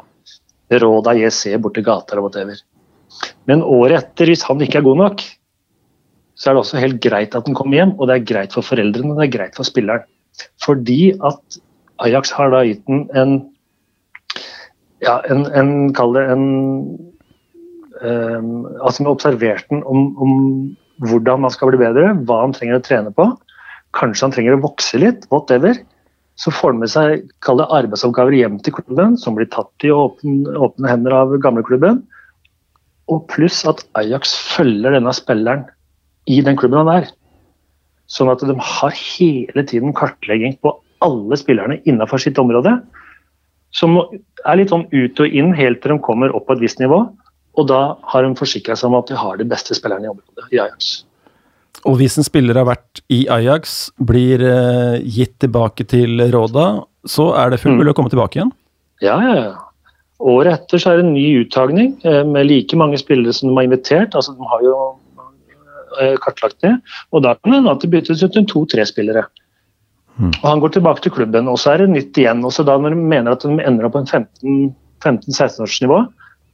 [0.68, 2.60] Råda JC borti gata eller whatever.
[3.48, 5.24] Men året etter, hvis han ikke er god nok,
[6.38, 7.96] så er det også helt greit at den kommer hjem.
[7.98, 10.06] Og det er greit for foreldrene og det er greit for spilleren.
[10.62, 11.58] Fordi at
[12.06, 13.38] Ajax har da gitt den en
[15.02, 16.44] ja, en, en Kall det en
[18.02, 20.32] um, altså vi har observert den om, om,
[21.06, 23.28] hvordan man skal bli bedre, hva han trenger å trene på.
[23.94, 25.78] Kanskje han trenger å vokse litt, whatever.
[26.38, 29.92] Så får han med seg kall det arbeidsoppgaver hjem til klubben, som blir tatt i
[29.94, 32.00] åpne, åpne hender av gamleklubben.
[33.14, 35.68] Og pluss at Ajax følger denne spilleren
[36.28, 37.08] i den klubben han er.
[38.08, 42.78] Sånn at de har hele tiden kartlegging på alle spillerne innenfor sitt område.
[43.76, 46.80] Som er litt sånn ut og inn helt til de kommer opp på et visst
[46.82, 47.02] nivå.
[47.58, 50.48] Og da har de forsikra seg om at de har de beste spillerne i området,
[50.54, 51.02] i Ajax.
[51.86, 56.68] Og hvis en spiller har vært i Ajax, blir eh, gitt tilbake til Råda,
[57.06, 57.80] så er det fullt mm.
[57.82, 57.94] mulig mm.
[57.94, 58.54] å komme tilbake igjen?
[59.04, 59.92] Ja, ja, ja.
[60.18, 63.58] Året etter så er det en ny uttagning eh, med like mange spillere som de
[63.58, 64.16] har invitert.
[64.18, 64.74] altså De har jo
[66.24, 66.74] kartlagt det.
[67.12, 69.26] Og da kan det alltid byttes ut en to-tre spillere.
[70.18, 70.32] Mm.
[70.32, 72.44] Og Han går tilbake til klubben, og så er det nytt igjen.
[72.44, 74.72] og så da når de mener at de ender opp på en
[75.04, 76.00] 15-16-årsnivå,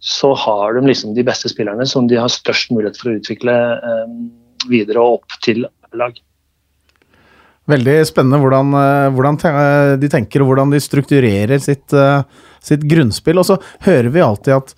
[0.04, 3.54] så har de liksom de beste spillerne som de har størst mulighet for å utvikle
[3.80, 4.16] eh,
[4.68, 5.64] videre og opp til
[5.96, 6.18] lag.
[7.72, 9.38] Veldig spennende hvordan, eh, hvordan,
[10.02, 12.20] de tenker og hvordan de strukturerer sitt, eh,
[12.60, 13.40] sitt grunnspill.
[13.40, 14.74] Og så hører vi alltid at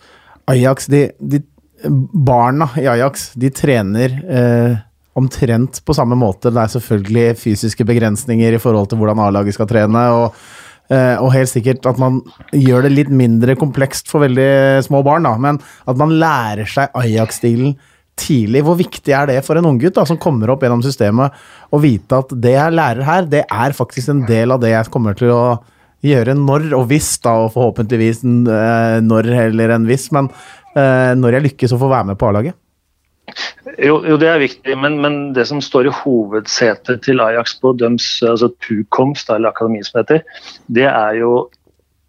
[0.46, 1.42] Ajax, de, de
[1.84, 4.76] barna i Ajax, de trener eh,
[5.16, 6.52] omtrent på samme måte.
[6.52, 10.06] Det er selvfølgelig fysiske begrensninger i forhold til hvordan A-laget skal trene.
[10.20, 10.46] og
[10.86, 12.20] Uh, og helt sikkert at man
[12.54, 16.94] gjør det litt mindre komplekst for veldig små barn, da, men at man lærer seg
[16.94, 17.72] Ajax-stilen
[18.14, 18.62] tidlig.
[18.62, 21.34] Hvor viktig er det for en unggutt som kommer opp gjennom systemet,
[21.74, 24.92] å vite at det jeg lærer her, det er faktisk en del av det jeg
[24.94, 25.42] kommer til å
[26.06, 30.30] gjøre når og hvis, da, og forhåpentligvis uh, når heller enn hvis, men
[30.76, 32.56] når jeg lykkes å få være med på A-laget?
[33.82, 37.72] Jo, jo, det er viktig, men, men, det som står i hovedsetet til Ajax på
[37.76, 40.22] døms altså Tukomst, eller akademi som heter,
[40.72, 41.32] det er jo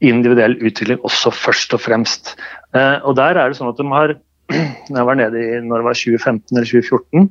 [0.06, 2.36] individuell utvikling også først og fremst.
[2.78, 4.16] Eh, og der er det sånn at de har
[4.96, 7.26] Jeg var nede i når det var 2015 eller 2014.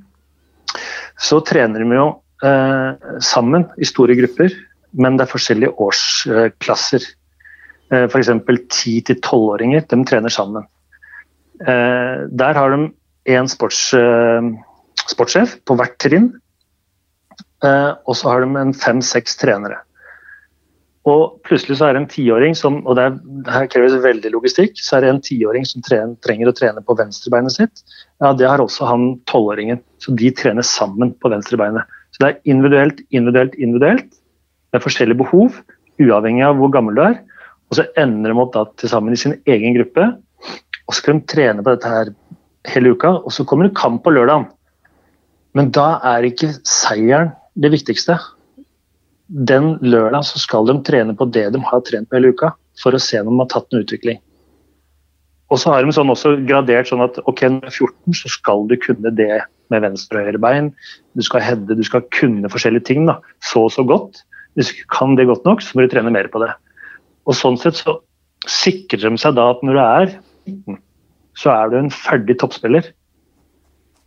[1.16, 2.08] Så trener de jo
[2.44, 4.52] eh, sammen i store grupper,
[5.00, 7.06] men det er forskjellige årsklasser.
[7.88, 8.34] Eh, F.eks.
[8.34, 10.68] 10-12-åringer, de trener sammen.
[11.60, 12.90] Eh, der har de
[13.26, 14.44] én sports, uh,
[15.08, 16.30] sportssjef på hvert trinn.
[17.64, 19.80] Uh, og så har de en fem-seks trenere.
[21.06, 23.18] Og plutselig så er det en tiåring som og det, er,
[23.54, 26.96] her kreves veldig logistikk, så er det en tiåring som trener, trenger å trene på
[26.98, 27.84] venstrebeinet sitt.
[28.22, 29.80] Ja, Det har også han tolvåringen.
[30.02, 31.86] Så de trener sammen på venstrebeinet.
[32.10, 34.10] Så det er individuelt, individuelt, individuelt.
[34.10, 35.60] Det er forskjellige behov,
[36.02, 37.20] uavhengig av hvor gammel du er.
[37.70, 40.10] Og så ender de opp da til sammen i sin egen gruppe.
[40.86, 42.12] Og så skal de trene på dette her
[42.70, 44.46] hele uka, og så kommer det kamp på lørdag.
[45.56, 48.18] Men da er ikke seieren det viktigste.
[49.26, 52.94] Den lørdagen så skal de trene på det de har trent på hele uka, for
[52.94, 54.20] å se om de har tatt en utvikling.
[55.50, 58.30] Og så har de sånn også gradert sånn at ok, når du er 14, så
[58.34, 60.72] skal du kunne det med venstre og høyre bein.
[61.18, 64.24] Du skal hedde, du skal kunne forskjellige ting da, så og så godt.
[64.58, 66.50] Hvis du kan det godt nok, så må du trene mer på det.
[67.26, 68.00] Og Sånn sett så
[68.50, 70.16] sikrer de seg da at når du er
[70.46, 70.78] 19,
[71.36, 72.90] så er du en ferdig toppspiller.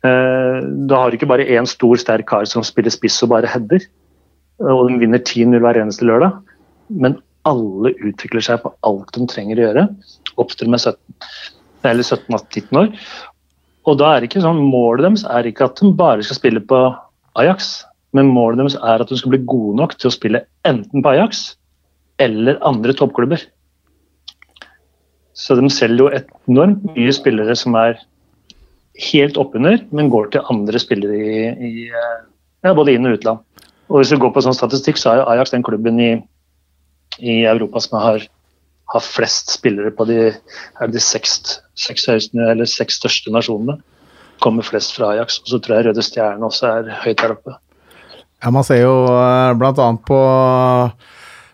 [0.08, 3.50] Eh, da har du ikke bare én stor, sterk kar som spiller spiss og bare
[3.52, 3.84] header,
[4.64, 6.40] og de vinner 10-0 hver eneste lørdag.
[6.90, 9.86] Men alle utvikler seg på alt de trenger å gjøre,
[10.42, 10.98] opp til med 17,
[11.88, 12.90] eller 17-18 år.
[13.88, 16.82] Og da er ikke sånn, Målet deres er ikke at de bare skal spille på
[17.40, 17.72] Ajax,
[18.18, 21.14] men målet deres er at de skal bli gode nok til å spille enten på
[21.14, 21.54] Ajax
[22.20, 23.42] eller andre toppklubber.
[25.40, 26.10] Så de selger jo
[26.52, 28.00] enormt mye spillere som er
[29.00, 32.18] helt oppunder, men går til andre spillere i, i eh,
[32.66, 33.46] ja, både inn- og utland.
[33.90, 36.10] Og Hvis vi går på sånn statistikk, så er Ajax den klubben i,
[37.24, 38.26] i Europa som har,
[38.94, 40.34] har, flest spillere på de,
[40.94, 43.80] de seks, største nasjonene.
[44.44, 45.40] Kommer flest fra Ajax.
[45.46, 47.56] Og så tror jeg Røde Stjerne også er høyt der oppe.
[48.44, 48.94] Ja, Man ser jo
[49.60, 49.90] blant bl.a.
[50.06, 50.20] på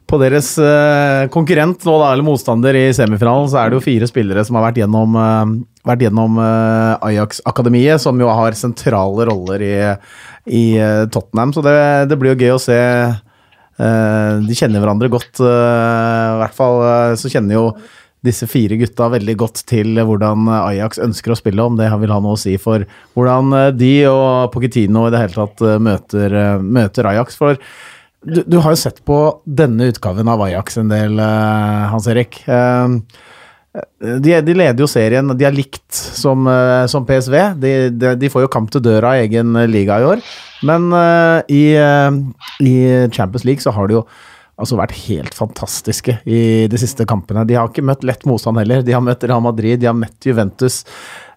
[0.06, 4.10] på deres uh, konkurrent nå da, eller motstander i semifinalen, så er det jo fire
[4.10, 5.56] spillere som har vært gjennom, uh,
[5.88, 9.76] vært gjennom uh, Ajax-akademiet, som jo har sentrale roller i,
[10.46, 10.66] i
[11.14, 11.56] Tottenham.
[11.56, 11.78] Så det,
[12.12, 12.80] det, blir jo gøy å se.
[13.76, 15.42] de kjenner hverandre godt.
[15.42, 16.78] I hvert fall
[17.20, 17.64] så kjenner jo
[18.26, 22.22] disse fire gutta veldig godt til hvordan Ajax ønsker å spille, om det vil ha
[22.24, 22.86] noe å si for
[23.18, 27.38] hvordan de og Pochettino i det hele tatt møter, møter Ajax.
[27.42, 27.60] For
[28.26, 32.42] du, du, har jo sett på denne utgaven av Ajax en del, uh, Hans Erik.
[32.50, 33.00] Uh,
[34.00, 35.34] de, de, leder jo serien.
[35.36, 37.36] De er likt som, uh, som PSV.
[37.62, 40.24] De, de, de, får jo kamp til døra i egen liga i år.
[40.66, 40.88] Men
[41.52, 41.66] i,
[42.64, 42.76] i,
[43.14, 44.06] Champions League så har de jo
[44.56, 47.44] altså vært helt fantastiske i de siste kampene.
[47.46, 48.82] De har ikke møtt lett motstand heller.
[48.88, 50.82] De har møtt Real Madrid, de har møtt Juventus.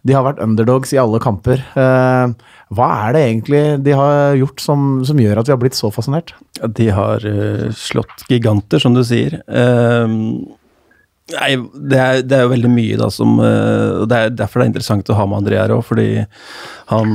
[0.09, 1.61] De har vært underdogs i alle kamper.
[1.77, 2.33] Uh,
[2.75, 5.92] hva er det egentlig de har gjort som, som gjør at vi har blitt så
[5.92, 6.35] fascinert?
[6.79, 9.40] De har uh, slått giganter, som du sier.
[9.49, 10.09] Uh,
[11.35, 11.51] nei,
[11.91, 14.71] det er, det er, jo veldig mye da som uh, Det er derfor det er
[14.73, 16.09] interessant å ha med André her òg, fordi
[16.88, 17.11] han,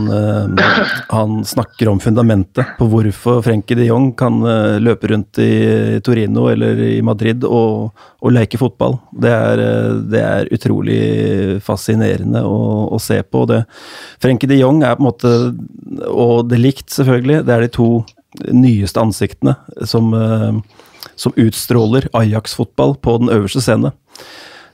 [1.09, 4.37] han, snakker om fundamentet på hvorfor Frenkie de Jong kan
[4.83, 7.89] løpe rundt i Torino eller i Madrid og,
[8.21, 8.99] og leke fotball.
[9.09, 9.63] Det er,
[10.13, 10.99] det er utrolig
[11.65, 12.59] fascinerende å,
[12.93, 13.47] å se på.
[13.49, 13.63] Det,
[14.21, 15.33] Frenkie de Jong er på en måte,
[16.13, 17.89] og det likt selvfølgelig, det er de to
[18.51, 20.61] nyeste ansiktene som, eh,
[21.15, 23.93] som utstråler Ajax-fotball på den øverste scene.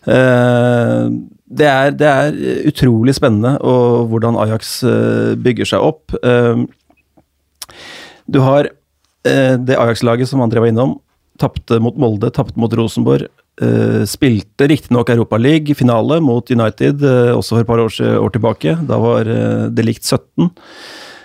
[0.09, 1.05] Eh,
[1.49, 6.13] det er, det er, utrolig spennende og hvordan Ajax eh, bygger seg opp.
[8.29, 8.69] Du har
[9.25, 10.93] det Ajax-laget som André var innom.
[11.41, 13.25] Tapte mot Molde, tapte mot Rosenborg.
[14.07, 18.77] Spilte riktignok Europaliga-finale mot United også for et par år, år tilbake.
[18.87, 19.27] Da var
[19.75, 20.53] det likt 17.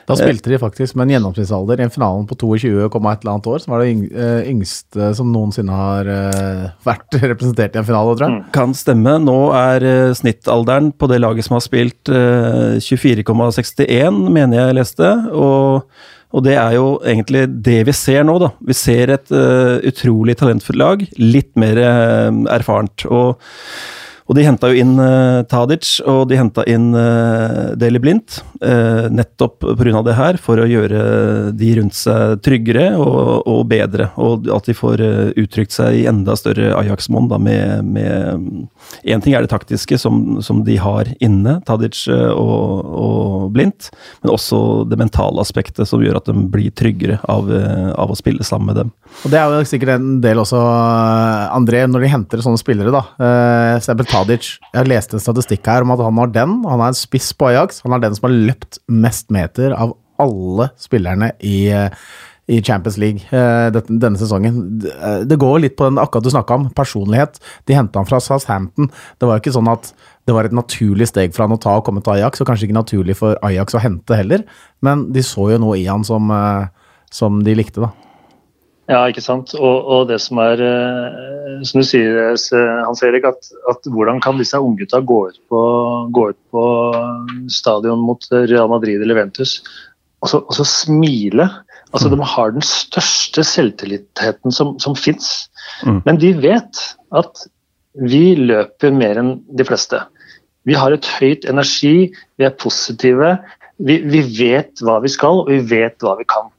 [0.09, 3.49] Da spilte de faktisk med en gjennomsnittsalder i en finalen på 22, et eller annet
[3.51, 8.17] år, som var det eh, yngste som noensinne har eh, vært representert i en finale,
[8.17, 8.41] tror jeg.
[8.41, 8.51] Mm.
[8.57, 9.17] Kan stemme.
[9.25, 15.15] Nå er eh, snittalderen på det laget som har spilt 24,61, mener jeg leste.
[15.33, 15.89] og
[16.35, 18.49] og det er jo egentlig det vi ser nå, da.
[18.67, 21.05] Vi ser et utrolig talentfullt lag.
[21.15, 23.05] Litt mer uh, erfarent.
[23.07, 23.39] Og
[24.25, 28.39] Og de henta jo inn uh, Tadic, og de henta inn uh, Deli Blindt.
[28.57, 30.01] Uh, nettopp pga.
[30.07, 34.09] det her, for å gjøre de rundt seg tryggere og, og bedre.
[34.17, 37.29] Og at de får uh, uttrykt seg i enda større Ajax-monn
[39.05, 43.91] Én ting er det taktiske, som, som de har inne, Tadic og, og, Blindt,
[44.23, 44.59] men også
[44.89, 47.49] det mentale aspektet som gjør at de blir tryggere av,
[47.97, 48.93] av å spille sammen med dem.
[49.25, 50.61] Og Det er jo sikkert en del også,
[51.55, 53.05] André, når de henter sånne spillere, da.
[53.21, 53.81] Uh,
[54.15, 54.53] Tadic.
[54.71, 56.59] Jeg leste en statistikk her om at han har den.
[56.71, 57.81] Han er en spiss på Ajax.
[57.83, 61.67] Han er den som har løpt mest meter av alle spillerne i,
[62.47, 64.61] i Champions League uh, denne sesongen.
[65.27, 67.41] Det går litt på den akkurat du snakka om, personlighet.
[67.67, 68.93] De henta han fra Southampton.
[69.19, 69.91] Det var jo ikke sånn at
[70.29, 72.69] det var et naturlig steg for han å ta og komme til Ajax, og kanskje
[72.69, 74.47] ikke naturlig for Ajax å hente heller,
[74.87, 76.31] men de så jo noe i han som,
[77.13, 77.91] som de likte, da.
[78.91, 79.55] Ja, ikke sant.
[79.57, 84.21] Og, og, det som er eh, Som du sier, eh, Hans Erik, at, at hvordan
[84.25, 85.63] kan disse unggutta gå, ut på,
[86.13, 86.65] gå ut på
[87.53, 89.63] stadion mot Real Madrid eller Ventus
[90.25, 91.49] og så, og så smile?
[91.95, 95.51] Altså, De har den største selvtilliten som, som fins.
[95.87, 96.01] Mm.
[96.07, 96.81] Men de vet
[97.15, 97.45] at
[98.03, 100.01] vi løper mer enn de fleste.
[100.67, 102.09] Vi har et høyt energi,
[102.41, 103.37] vi er positive.
[103.79, 106.51] Vi, vi vet hva vi skal, og vi vet hva vi kan.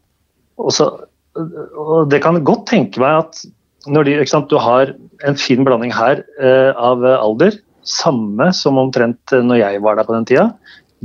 [0.62, 0.88] Og så
[1.36, 3.44] og det kan godt tenke meg at
[3.92, 4.96] når de, sant, du har
[5.28, 10.16] en fin blanding her eh, av alder, samme som omtrent når jeg var der på
[10.16, 10.48] den tida.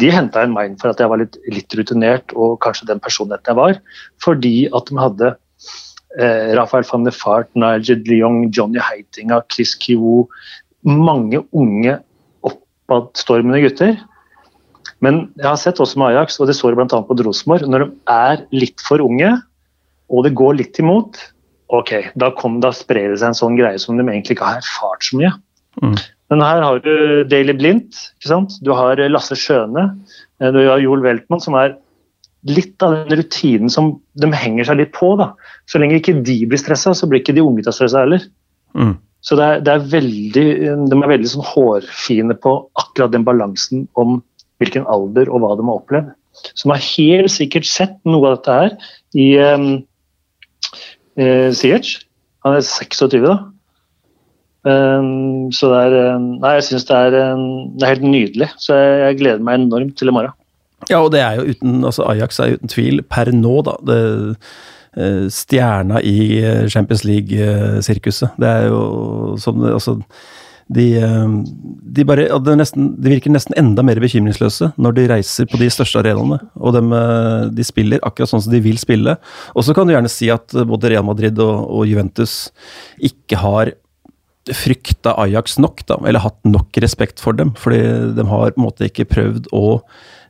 [0.01, 3.53] De henta en meg for at jeg var litt, litt, rutinert og kanskje den personligheten
[3.53, 3.81] jeg var.
[4.25, 5.33] Fordi at de hadde
[6.17, 10.29] eh, Rafael van de Fart, Nigel de Jong, Johnny Heitinga, Chris Kiwo
[10.81, 11.99] Mange unge
[12.49, 13.99] oppadstormende gutter.
[15.05, 16.87] Men jeg har sett også med Ajax, og det står bl.a.
[16.89, 19.35] på Drosmor, når de er litt for unge,
[20.11, 21.19] og det går litt imot,
[21.71, 24.63] ok, da, kom, da sprer det seg en sånn greie som de egentlig ikke har
[24.63, 25.35] erfart så mye.
[25.83, 25.95] Mm.
[26.31, 26.95] Men her har du
[27.31, 27.99] Daily Blindt,
[28.63, 29.89] du har Lasse Skjøne,
[30.41, 31.77] eh, du har Joel Weltmann, som er
[32.49, 35.13] litt av den rutinen som de henger seg litt på.
[35.21, 35.33] da.
[35.69, 38.25] Så lenge ikke de blir stressa, så blir ikke de unge stressa heller.
[38.75, 38.95] Mm.
[39.21, 40.47] Så det er, det er, veldig,
[40.89, 44.23] De er veldig sånn hårfine på akkurat den balansen om
[44.63, 46.15] hvilken alder og hva de har opplevd.
[46.57, 48.75] Som har helt sikkert sett noe av dette her
[49.19, 49.69] i um,
[51.21, 51.89] eh,
[52.45, 53.39] Han er 26, da.
[54.61, 57.23] Um, så det er Nei, jeg syns det, det,
[57.81, 58.51] er helt nydelig.
[58.61, 60.37] Så jeg, jeg, gleder meg enormt til i morgen.
[60.89, 63.77] Ja, og det er jo uten altså Ajax er uten tvil per nå, da.
[63.89, 64.01] Det,
[64.99, 68.37] uh, stjerna i eh, Champions League-sirkuset.
[68.41, 70.01] Det er jo som altså
[70.71, 71.29] de, eh,
[71.83, 75.71] de, bare, det nesten, de, virker nesten enda mer bekymringsløse når de reiser på de
[75.73, 76.39] største arenaene.
[76.63, 79.17] Og de, eh, de spiller akkurat sånn som de vil spille.
[79.55, 82.53] Og så kan du gjerne si at både Real Madrid og, og Juventus
[83.11, 83.75] ikke har
[84.57, 87.53] frykta Ajax nok, da, eller hatt nok respekt for dem.
[87.59, 87.83] Fordi
[88.17, 89.81] de har på en måte ikke prøvd å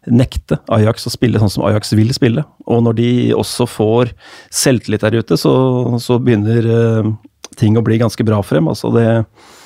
[0.09, 2.47] nekte Ajax å spille sånn som Ajax vil spille.
[2.65, 4.17] Og når de også får
[4.49, 5.53] selvtillit der ute, så,
[6.01, 7.11] så begynner uh,
[7.61, 8.71] ting å bli ganske bra for dem.
[8.73, 9.60] Altså det Eh,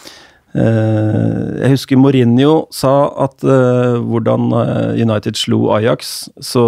[0.55, 2.93] jeg husker Mourinho sa
[3.25, 6.67] at uh, hvordan eh, United slo Ajax, så,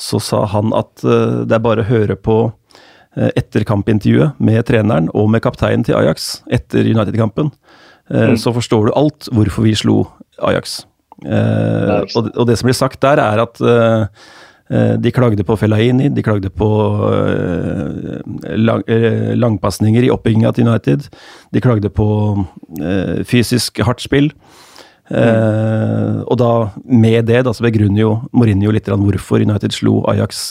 [0.00, 5.10] så, sa han at uh, det er bare å høre på uh, etterkampintervjuet med treneren
[5.12, 7.52] og med kapteinen til Ajax etter United-kampen.
[8.08, 8.34] Mm.
[8.36, 10.02] Så forstår du alt hvorfor vi slo
[10.44, 10.82] Ajax.
[11.24, 14.04] Og, og, det som blir sagt der, er at Eh,
[14.96, 16.68] de klagde på Fellaini, de klagde på
[17.10, 18.20] eh,
[18.56, 21.08] lang, eh, langpasninger i oppbygginga til United.
[21.52, 22.08] De klagde på
[23.28, 24.32] fysisk hardt spill.
[25.04, 26.22] Mm.
[26.24, 26.50] og da,
[26.88, 30.46] med det, da, så begrunner jo Mourinho litt hvorfor United slo Ajax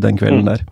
[0.00, 0.48] den kvelden mm.
[0.48, 0.62] der.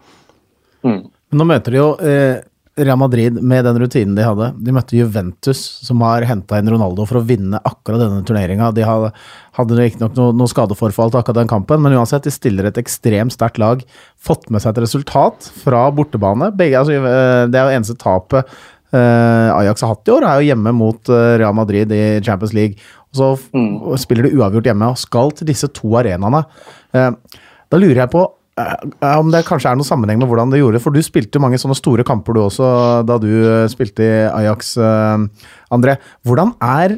[0.80, 1.02] Mm.
[1.36, 2.38] Nå møter de jo eh,
[2.76, 4.50] Real Madrid med den rutinen de hadde.
[4.60, 8.68] De møtte Juventus, som har henta inn Ronaldo for å vinne akkurat denne turneringa.
[8.76, 9.12] De hadde,
[9.56, 13.32] hadde riktignok noe, noe skadeforfall til akkurat den kampen, men uansett, de stiller et ekstremt
[13.32, 13.80] sterkt lag.
[14.20, 16.52] Fått med seg et resultat fra bortebane.
[16.58, 18.44] Begge, altså, eh, det er jo eneste tapet
[18.92, 22.52] uh, Ajax har hatt i år, er jo hjemme mot uh, Real Madrid i Champions
[22.56, 22.76] League.
[23.08, 23.96] Og så mm.
[24.04, 26.44] spiller de uavgjort hjemme og skal til disse to arenaene.
[26.92, 30.80] Da lurer jeg på Eh, om det kanskje er noen sammenheng med hvordan det gjorde,
[30.80, 32.68] for du spilte jo mange sånne store kamper du også
[33.04, 35.98] da du eh, spilte i Ajax, eh, André.
[36.24, 36.96] Hvordan er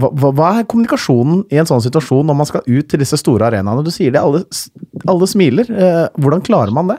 [0.00, 3.46] hva, hva, er kommunikasjonen i en sånn situasjon når man skal ut til disse store
[3.48, 3.84] arenaene?
[3.86, 4.42] Du sier det, alle,
[5.08, 5.68] alle smiler.
[6.18, 6.98] Hvordan klarer man det?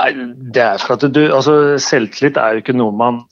[0.00, 0.10] Nei,
[0.56, 3.22] det er for at du Altså, selvtillit er jo ikke noe man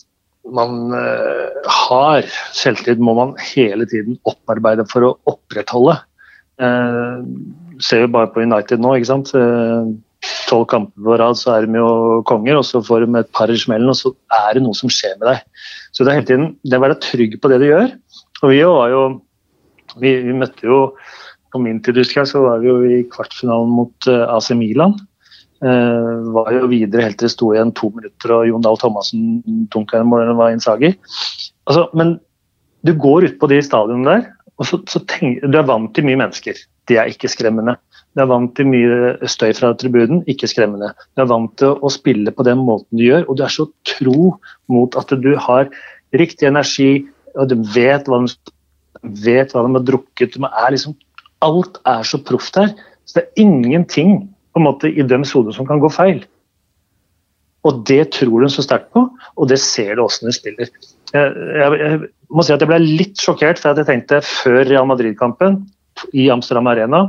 [0.55, 2.29] man har.
[2.55, 5.97] Selvtillit må man hele tiden opparbeide for å opprettholde.
[6.61, 7.25] Uh,
[7.85, 9.33] ser jo bare på United nå, ikke sant.
[9.37, 9.93] Eh,
[10.49, 13.53] tolv kamper på rad, så er de jo konger, og så får de et par
[13.53, 15.45] i og så er det noe som skjer med deg.
[15.93, 17.91] Så det er hele tiden det å være trygg på det du gjør.
[18.43, 19.05] Og vi var jo
[19.95, 20.97] Vi, vi møtte jo
[21.53, 24.97] På min tid husker jeg, så var vi jo i kvartfinalen mot uh, AC Milan.
[25.63, 29.39] Uh, var jo videre helt til det sto igjen to minutter og Jon Dahl Thomassen
[29.71, 30.97] dunka en mål, var innsager.
[31.69, 32.17] Altså, men
[32.83, 34.27] du går ut på de stadionene der,
[34.59, 36.59] og så, så tenk, du er vant til mye mennesker.
[36.89, 37.77] Det er ikke skremmende.
[38.15, 40.93] Du er vant til mye støy fra tribunen, ikke skremmende.
[41.17, 43.67] Du er vant til å spille på den måten du gjør, og du er så
[43.89, 44.35] tro
[44.71, 45.71] mot at du har
[46.15, 48.53] riktig energi, og du vet hva de,
[49.25, 50.37] vet hva de har drukket.
[50.37, 50.95] De er liksom,
[51.45, 52.71] alt er så proft her.
[53.05, 54.17] Så det er ingenting
[54.55, 56.23] på en måte, i deres hode som kan gå feil.
[57.65, 60.75] Og det tror de så sterkt på, og det ser du når de spiller.
[61.15, 61.99] Jeg, jeg, jeg,
[62.35, 65.63] må si at jeg ble litt sjokkert, for jeg tenkte før Real Madrid-kampen
[66.13, 67.05] i Amsterdam Arena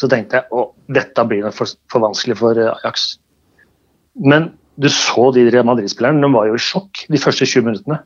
[0.00, 3.12] så tenkte jeg at dette blir for, for, vanskelig for eh, Ajax.
[4.16, 8.00] Men du så de Real Madrid-spillerne, de var jo i sjokk de første 20 minuttene.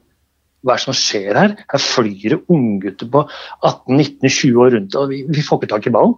[0.64, 1.54] Hva er det som skjer her?
[1.70, 3.22] Her flyr det unggutter på
[3.68, 6.16] 18-19-20 år rundt, og vi, vi, får ikke tak i ballen.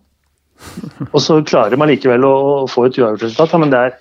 [1.12, 2.34] Og så klarer man likevel å,
[2.70, 3.96] få et uavgjort resultat, men det er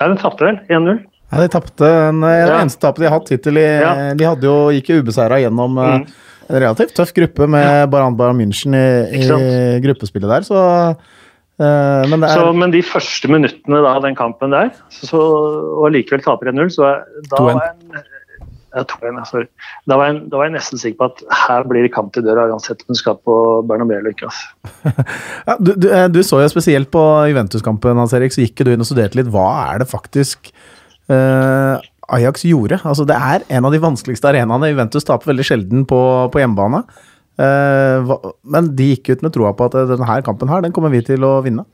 [0.00, 1.00] Nei, de tapte vel 1-0.
[1.02, 2.60] Ja, de tapte Det ja.
[2.62, 3.58] eneste tapet de har hatt hittil.
[3.58, 3.90] Ja.
[4.16, 7.88] De hadde jo, gikk jo ubeseira gjennom eh, mm en relativt tøff gruppe med ja.
[7.90, 10.60] Baran Bayern München i, i gruppespillet der, så
[10.92, 12.34] uh, men, er...
[12.34, 15.20] så, men de første minuttene av den kampen der, så,
[15.80, 16.94] og likevel taper 1-0, så
[17.30, 18.08] da var jeg
[18.70, 18.84] ja,
[19.26, 19.48] sorry.
[19.88, 22.22] Da var, jeg, da var, jeg, nesten sikker på at her blir det kamp til
[22.22, 23.34] døra, uansett om du skal på
[23.66, 24.30] Bernabeu eller ikke.
[25.48, 28.72] ja, du, du, eh, du, så jo spesielt på Juventus-kampen, Hans Erik, så gikk du
[28.72, 29.30] inn og studerte litt.
[29.34, 30.52] Hva er det faktisk
[31.10, 31.82] uh,
[32.16, 32.80] Ajax gjorde.
[32.84, 34.72] Altså, det er en av de vanskeligste arenaene.
[34.72, 36.00] Juventus taper veldig sjelden på,
[36.32, 36.84] på hjemmebane.
[37.40, 38.16] Uh,
[38.52, 41.24] men de gikk ut med troa på at denne kampen her, den kommer vi til
[41.24, 41.64] å vinne.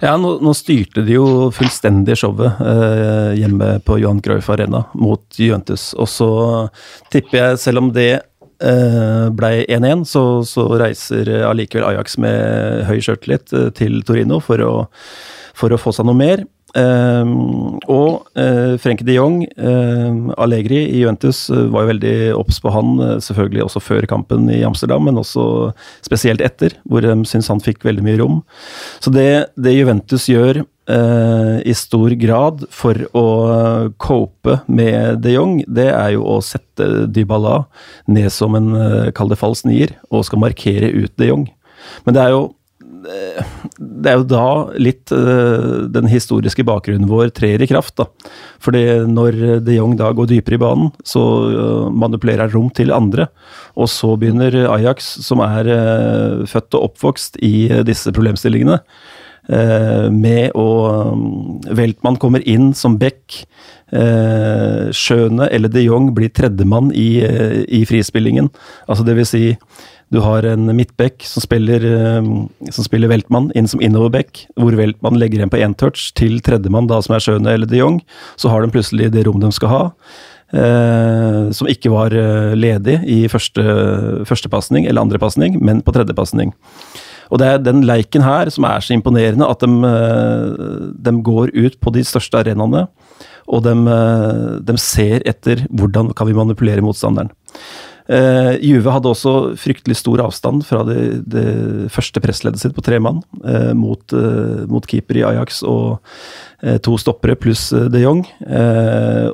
[0.00, 5.20] Ja, nå, nå styrte de jo fullstendig showet eh, hjemme på Johan Cruyff Arena mot
[5.36, 5.90] Juventus.
[6.00, 6.30] Og så
[7.12, 8.10] tipper jeg, selv om det
[8.64, 14.72] uh, ble 1-1, så, så, reiser allikevel Ajax med høy sjøltillit til Torino for å,
[15.56, 16.46] for å få seg noe mer.
[16.74, 22.58] Um, og uh, Frenkie de Jong, uh, Allegri i Juventus, uh, var jo veldig obs
[22.60, 25.70] på han, selvfølgelig også før kampen i Amsterdam, men også
[26.04, 28.40] spesielt etter, hvor de syns han fikk veldig mye rom.
[29.00, 33.24] Så det, det Juventus gjør i stor grad for å
[33.98, 37.64] cope med de Jong, det er jo å sette Dybala
[38.06, 38.68] ned som en,
[39.16, 41.48] kall det falsk nier, og skal markere ut de Jong.
[42.06, 42.44] Men det er jo
[43.06, 44.46] det er jo da
[44.80, 47.96] litt uh, den historiske bakgrunnen vår trer i kraft.
[48.00, 48.08] da.
[48.62, 52.94] Fordi når de Jong da går dypere i banen, så uh, manipulerer han rom til
[52.94, 53.28] andre.
[53.76, 58.80] Og så begynner Ajax, som er uh, født og oppvokst i disse problemstillingene,
[59.46, 60.70] med å
[61.78, 63.36] Weltmann kommer inn som back.
[64.90, 68.48] Schøne eller de Jong blir tredjemann i, i frispillingen.
[68.90, 69.44] Altså det vil si
[70.14, 75.18] du har en midtback som spiller, eh, som spiller Weltmann inn som innoverback, hvor Weltmann
[75.18, 78.00] legger igjen på én touch til tredjemann, da som er Schøne eller de Jong.
[78.38, 79.82] Så har de plutselig det rom de skal ha.
[80.54, 83.62] Eh, som ikke var eh, ledig i første,
[84.28, 84.48] første
[84.78, 86.54] eller andre pasning, men på tredje pasning.
[87.30, 91.50] Og det er den leiken her som er så imponerende, at de, eh, de går
[91.50, 92.86] ut på de største arenaene.
[93.46, 93.74] Og de,
[94.66, 97.30] de ser etter hvordan kan vi manipulere motstanderen.
[98.06, 101.46] Uh, Juve hadde også fryktelig stor avstand fra det, det
[101.90, 105.98] første pressleddet sitt på tre mann uh, mot, uh, mot, keeper i Ajax og
[106.82, 108.22] to stoppere pluss de Jong.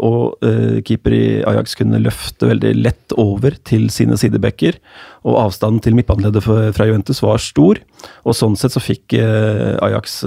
[0.02, 0.42] og
[0.84, 4.74] keeper i Ajax kunne løfte veldig lett over til sine sidebacker.
[5.22, 7.78] Og avstanden til midtbaneleddet fra Juventus var stor,
[8.26, 10.18] og sånn sett så fikk Ajax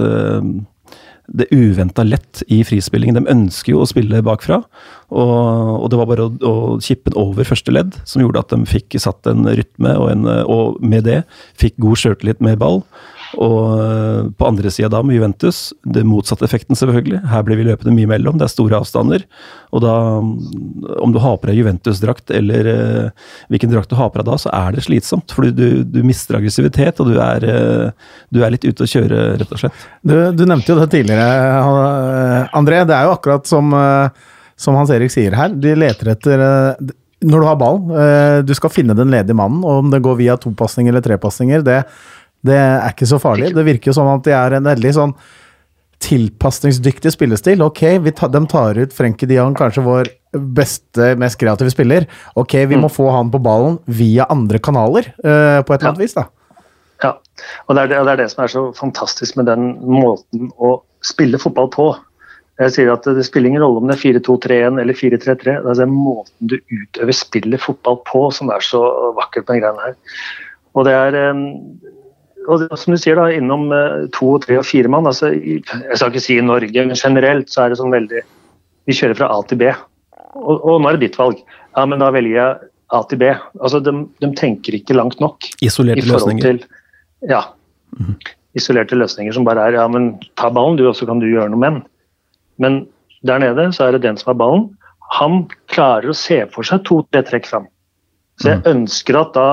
[1.28, 3.18] det uventa lett i frispillingen.
[3.18, 4.60] De ønsker jo å spille bakfra,
[5.10, 5.32] og,
[5.82, 8.70] og det var bare å, å kippe den over første ledd som gjorde at de
[8.70, 11.22] fikk satt en rytme, og, en, og med det
[11.58, 12.82] fikk god sjøltillit med ball.
[13.34, 17.22] Og eh, på andre sida da, med Juventus, det motsatte effekten selvfølgelig.
[17.30, 19.24] Her blir vi løpende mye mellom, det er store avstander.
[19.74, 19.94] Og da,
[21.02, 24.38] om du har på deg Juventus-drakt eller eh, hvilken drakt du har på deg da,
[24.40, 25.34] så er det slitsomt.
[25.36, 29.24] Fordi du, du mister aggressivitet, og du er, eh, du er, litt ute å kjøre,
[29.42, 29.86] rett og slett.
[30.06, 32.84] Du, du, nevnte jo det tidligere, André.
[32.86, 33.74] Det er jo akkurat som,
[34.56, 35.50] som Hans Erik sier her.
[35.50, 36.44] De leter etter
[37.26, 37.78] når du har ball,
[38.46, 41.80] du skal finne den ledige mannen, og om det går via topasninger eller trepasninger, det
[42.46, 43.52] det er ikke så farlig.
[43.56, 45.16] Det virker jo som at de er en veldig sånn
[46.06, 47.62] tilpasningsdyktig spillestil.
[47.64, 47.82] Ok,
[48.16, 50.10] ta, de tar ut Frenkie Dion, kanskje vår
[50.56, 52.08] beste, mest kreative spiller.
[52.36, 52.84] Ok, vi mm.
[52.84, 56.28] må få han på ballen via andre kanaler, uh, på et eller annet vis, da.
[57.04, 57.14] Ja,
[57.66, 60.50] og det, er det, og det, er det, som er så fantastisk med den måten
[60.56, 61.90] å spille fotball på.
[62.56, 65.56] Jeg sier at Det spiller ingen rolle om det er 4-2-3-1 eller 4-3-3.
[65.60, 68.80] Det er den måten du utøver spillet fotball på som er så
[69.18, 69.98] vakkert på den greiene her.
[70.76, 71.18] Og det er
[72.46, 73.68] og som du sier da, Innom
[74.14, 77.64] to, tre og fire mann altså, Jeg skal ikke si i Norge, men generelt så
[77.64, 78.22] er det sånn veldig
[78.86, 79.70] Vi kjører fra A til B.
[80.36, 81.40] Og, og nå er det ditt valg.
[81.76, 83.30] Ja, men da velger jeg A til B.
[83.58, 83.92] Altså, de,
[84.22, 85.48] de tenker ikke langt nok.
[85.64, 86.44] Isolerte løsninger.
[86.44, 86.60] Til,
[87.32, 87.42] ja.
[87.98, 88.14] Mm.
[88.56, 91.50] Isolerte løsninger som bare er ja, men ta ballen, du, og så kan du gjøre
[91.52, 91.82] noe med den.
[92.62, 92.78] Men
[93.26, 94.68] der nede så er det den som har ballen.
[95.18, 97.66] Han klarer å se for seg to-tre trekk fram.
[98.40, 98.70] Så jeg mm.
[98.74, 99.48] ønsker at da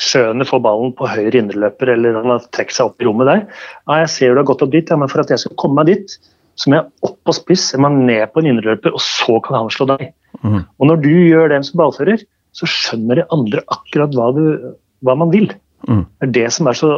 [0.00, 3.46] Skjønet får ballen på høyre indreløper eller han har trukket seg opp i rommet der.
[3.84, 5.82] Ja, jeg ser du har gått opp dit, ja, men for at jeg skal komme
[5.82, 6.18] meg dit,
[6.60, 9.58] så må jeg opp på spiss, jeg må ned på en indreløper, og så kan
[9.60, 10.10] han slå deg.
[10.40, 10.62] Mm.
[10.62, 12.22] Og når du gjør det som ballfører,
[12.56, 14.72] så skjønner de andre akkurat hva, du,
[15.06, 15.50] hva man vil.
[15.88, 16.02] Mm.
[16.20, 16.88] Det er det som er så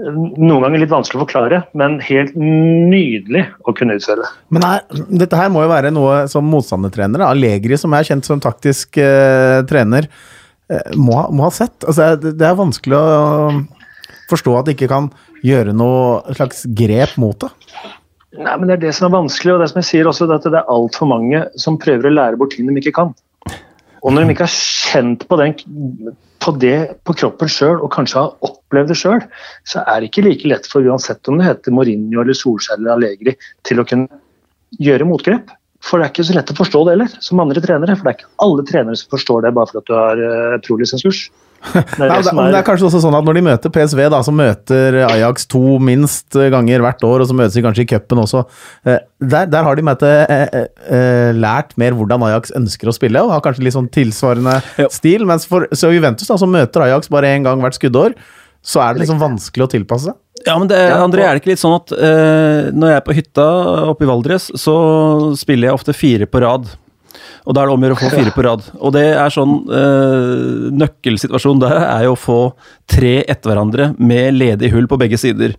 [0.00, 4.28] Noen ganger litt vanskelig å forklare, men helt nydelig å kunne utføre.
[4.52, 8.40] Men her, dette her må jo være noe som motstandertrenere, Allegri som er kjent som
[8.40, 10.08] taktisk eh, trener,
[10.94, 11.82] må, må, ha sett.
[11.84, 13.50] Altså, det er vanskelig å
[14.30, 15.08] forstå at de ikke kan
[15.46, 17.50] gjøre noe slags grep mot det.
[18.38, 20.46] Nei, men Det er det som er vanskelig, og det som jeg sier også, at
[20.46, 23.14] det er altfor mange som prøver å lære bort ting de ikke kan.
[24.00, 25.56] Og når de ikke har kjent på, den,
[26.40, 29.24] på det på kroppen sjøl, og kanskje har opplevd det sjøl,
[29.68, 32.94] så er det ikke like lett for uansett om det heter Mourinho eller Solskjær eller
[32.94, 33.34] Allegri,
[33.66, 34.22] til å kunne
[34.80, 35.50] gjøre motgrep.
[35.84, 37.94] For det er ikke så lett å forstå det heller, som andre trenere.
[37.96, 41.28] For det er ikke alle trenere som forstår det bare fordi du har uh, prolisenskurs.
[41.60, 44.22] Det er, det, er, det er kanskje også sånn at Når de møter PSV, da,
[44.24, 48.22] som møter Ajax to minst ganger hvert år, og så møtes de kanskje i cupen
[48.22, 48.40] også,
[48.88, 53.20] eh, der, der, har de med til, eh, lært mer hvordan Ajax ønsker å spille,
[53.20, 54.88] og har kanskje litt sånn tilsvarende jo.
[54.94, 55.26] stil.
[55.28, 58.16] Mens for så Juventus, da, som møter Ajax bare én gang hvert skuddår,
[58.60, 60.18] så er det liksom vanskelig å tilpasse seg.
[60.46, 63.16] Ja, men det, André, er det ikke litt sånn at eh, når jeg er på
[63.16, 63.48] hytta
[63.90, 64.76] oppe i Valdres, så
[65.36, 66.70] spiller jeg ofte fire på rad.
[67.48, 68.64] Og da er det om å gjøre å få fire på rad.
[68.78, 72.38] Og det er sånn eh, Nøkkelsituasjonen der er jo å få
[72.90, 75.56] tre etter hverandre med ledig hull på begge sider.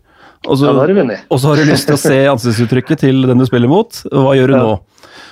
[0.50, 3.46] Og så, ja, og så har du lyst til å se ansiktsuttrykket til den du
[3.46, 4.00] spiller mot.
[4.10, 4.62] Hva gjør du ja.
[4.66, 4.80] nå?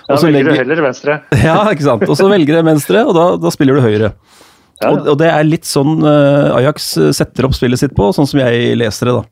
[0.09, 1.15] Og så velger du heller venstre.
[1.47, 2.05] Ja, ikke sant.
[2.05, 4.11] Og så velger du venstre, og da, da spiller du høyre.
[4.79, 8.29] Ja, og, og, det er litt sånn uh, Ajax setter opp spillet sitt på, sånn
[8.29, 9.27] som jeg leser det, da.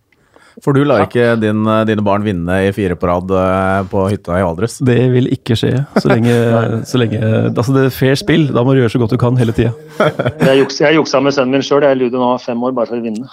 [0.65, 4.07] For du lar ikke din, eh, dine barn vinne i fire på rad eh, på
[4.09, 4.79] hytta i Valdres?
[4.81, 5.73] Det vil ikke skje.
[6.01, 6.33] Så lenge,
[6.89, 7.19] så lenge
[7.51, 8.47] Altså, det er fair spill.
[8.55, 9.75] Da må du gjøre så godt du kan hele tida.
[10.47, 11.85] Jeg, juks, jeg juksa med sønnen min sjøl.
[11.85, 13.29] Jeg luder nå fem år bare for å vinne.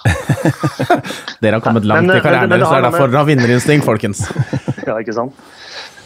[1.41, 4.25] Dere har kommet langt men, i karrieren deres, det er derfor dere har vinnerinstinkt, folkens.
[4.85, 5.37] ja, ikke sant.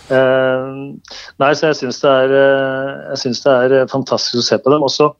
[0.09, 0.95] Uh,
[1.41, 4.85] nei, så jeg syns det, det, er fantastisk å se på dem.
[4.87, 5.11] Også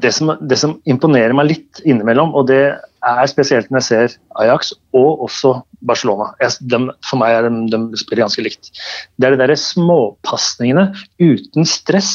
[0.00, 2.62] det, som, det som imponerer meg litt innimellom, og det
[3.04, 6.30] er spesielt når jeg ser Ajax og også Barcelona.
[6.40, 8.72] Jeg, de, for meg er de, de spiller ganske likt.
[9.18, 10.90] Det er de der småpasningene
[11.22, 12.14] uten stress,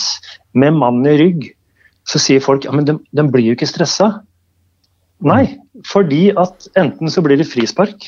[0.57, 1.43] med mannen i rygg.
[2.09, 4.07] Så sier folk ja, men de, de blir jo ikke stressa.
[5.25, 8.07] Nei, fordi at enten så blir det frispark,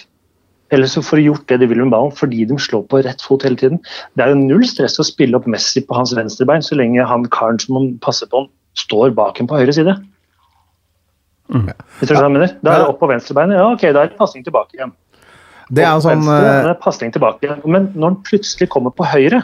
[0.71, 3.21] eller så får de gjort det de vil med ballen fordi de slår på rett
[3.25, 3.81] fot hele tiden.
[4.15, 7.27] Det er jo null stress å spille opp Messi på hans venstrebein så lenge han
[7.33, 9.95] karen som passer på han, står bak en på høyre side.
[11.51, 11.67] Mm.
[11.99, 12.55] Hvis du skjønner?
[12.63, 13.59] Da er det opp på venstrebeinet.
[13.59, 14.93] Ja, ok, da er det pasning tilbake igjen.
[15.71, 17.61] Det er sånn venstre, er pasning tilbake igjen.
[17.67, 19.41] Men når han plutselig kommer på høyre,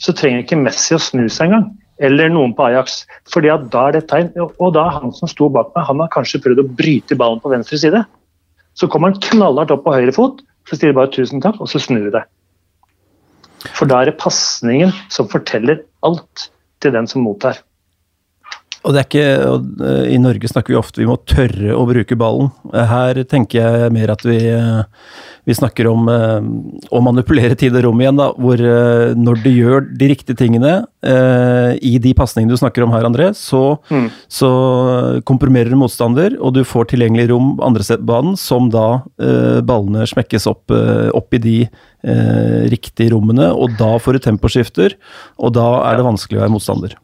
[0.00, 1.68] så trenger ikke Messi å snu seg engang.
[2.00, 3.04] Eller noen på Ajax.
[3.30, 6.00] fordi at da er det tegn, Og da er han som sto bak meg, han
[6.00, 8.04] har kanskje prøvd å bryte ballen på venstre side.
[8.74, 11.68] Så kommer han knallhardt opp på høyre fot, så sier de bare 'tusen takk', og
[11.68, 12.24] så snur de det.
[13.76, 16.50] For da er det pasningen som forteller alt
[16.80, 17.60] til den som mottar.
[18.80, 21.84] Og det er ikke, og eh, I Norge snakker vi ofte vi må tørre å
[21.88, 22.48] bruke ballen.
[22.72, 24.80] Her tenker jeg mer at vi, eh,
[25.44, 26.46] vi snakker om eh,
[26.88, 28.16] å manipulere tid og rom igjen.
[28.20, 28.62] Da, hvor
[29.20, 33.78] når du gjør de riktige tingene i de pasningene du snakker om her, André, så,
[33.88, 34.08] mm.
[34.28, 34.50] så
[35.28, 39.00] komprimerer du motstander, og du får tilgjengelig rom andre sted på banen, som da
[39.64, 40.72] ballene smekkes opp,
[41.16, 41.56] opp i de
[42.72, 43.48] riktige rommene.
[43.56, 44.98] Og da får du temposkifter,
[45.40, 46.98] og da er det vanskelig å være motstander.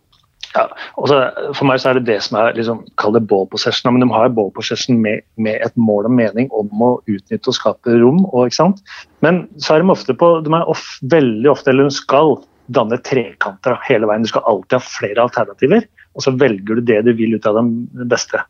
[0.57, 0.65] Ja,
[0.97, 1.19] også,
[1.53, 3.91] for meg så er det det som er liksom, Kall det ball possession.
[3.93, 7.59] Men de har ball possession med, med, et mål og mening om å utnytte og
[7.59, 8.23] skape rom.
[8.31, 8.83] Og, ikke sant?
[9.27, 12.39] Men så er de ofte på De er of, veldig ofte, eller de skal
[12.73, 14.25] danne trekanter hele veien.
[14.25, 15.85] Du skal alltid ha flere alternativer,
[16.17, 18.41] og så velger du det du vil ut av det beste.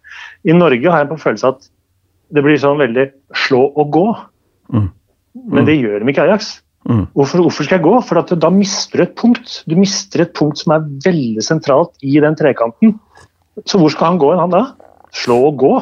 [0.46, 1.66] I Norge har jeg på følelse at
[2.34, 3.10] det blir sånn veldig
[3.46, 4.06] slå og gå.
[4.74, 4.86] Mm.
[4.86, 5.50] Mm.
[5.52, 6.56] Men det gjør de ikke i Ajax.
[6.86, 7.06] Mm.
[7.18, 7.94] Hvorfor, hvorfor, skal jeg gå?
[8.06, 9.60] For da mister du et punkt.
[9.66, 12.94] Du mister et punkt som er veldig sentralt i den trekanten.
[13.66, 14.62] Så hvor skal han gå, enn han da?
[15.16, 15.74] Slå og gå.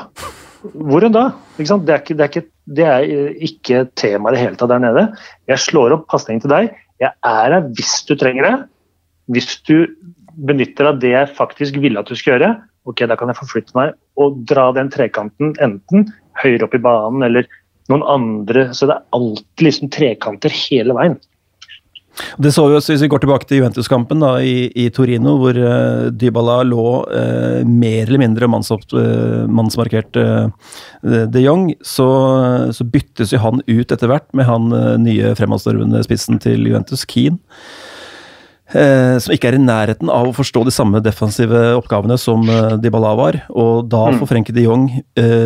[0.72, 1.26] hvor enn da?
[1.58, 2.46] Det er, ikke, det, er ikke,
[2.78, 3.08] det er
[3.50, 5.06] ikke tema i det hele tatt der nede.
[5.50, 6.72] Jeg slår opp pasningen til deg.
[7.02, 8.54] Jeg er her hvis du trenger det.
[9.34, 9.90] Hvis du
[10.34, 12.54] benytter av det jeg faktisk ville at du skulle gjøre,
[12.88, 16.08] ok, da kan jeg forflytte meg og dra den trekanten enten
[16.42, 17.46] høyere opp i banen eller
[17.92, 18.68] noen andre.
[18.74, 21.18] Så det er alltid liksom trekanter hele veien.
[22.38, 26.10] Det så vi også hvis vi går tilbake til Juventus-kampen i, i, Torino, hvor uh,
[26.14, 31.72] Dybala lå uh, mer eller mindre mannsopp, uh, mannsmarkert de Jong.
[31.82, 32.06] Så,
[32.72, 34.70] så, byttes jo han ut etter hvert med han
[35.02, 37.40] nye fremadstormende spissen til Juventus, Keane.
[39.20, 42.46] som ikke er i nærheten av å forstå de samme defensive oppgavene som
[42.80, 43.38] Dybala var.
[43.50, 44.20] Og da mm.
[44.22, 44.88] får Frenkie de Jong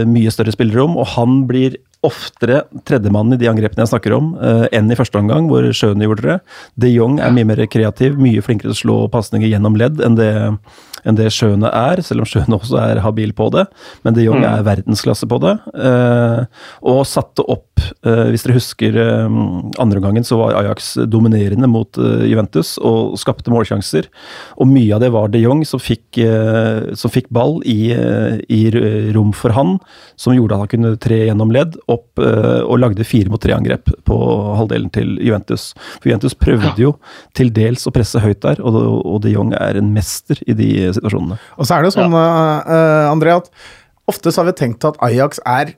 [0.09, 4.67] mye større spillerom, og han blir oftere tredjemann i de angrepene jeg snakker om, uh,
[4.75, 6.37] enn i første omgang, hvor Schøne gjorde det.
[6.79, 10.19] De Jong er mye mer kreativ, mye flinkere til å slå pasninger gjennom ledd enn
[10.19, 10.31] det,
[11.07, 13.67] enn det Schøne er, selv om Schøne også er habil på det.
[14.07, 14.49] Men de Jong mm.
[14.49, 15.55] er verdensklasse på det.
[15.75, 16.45] Uh,
[16.89, 18.99] og satte opp uh, Hvis dere husker
[19.79, 24.09] andre gangen, så var Ajax dominerende mot Juventus og skapte målsjanser.
[24.59, 26.19] Og mye av det var de Jong som fikk,
[26.99, 28.61] som fikk ball i, i
[29.15, 29.77] rom for han,
[30.19, 34.19] som gjorde at han kunne tre gjennom ledd opp og lagde fire mot tre-angrep på
[34.59, 35.71] halvdelen til Juventus.
[35.99, 36.95] For Juventus prøvde jo
[37.39, 40.71] til dels å presse høyt der, og, og de Jong er en mester i de
[40.97, 41.39] situasjonene.
[41.59, 42.31] Og så er det jo sånn, ja.
[42.65, 43.51] uh, André, at
[44.09, 45.77] ofte så har vi tenkt at Ajax er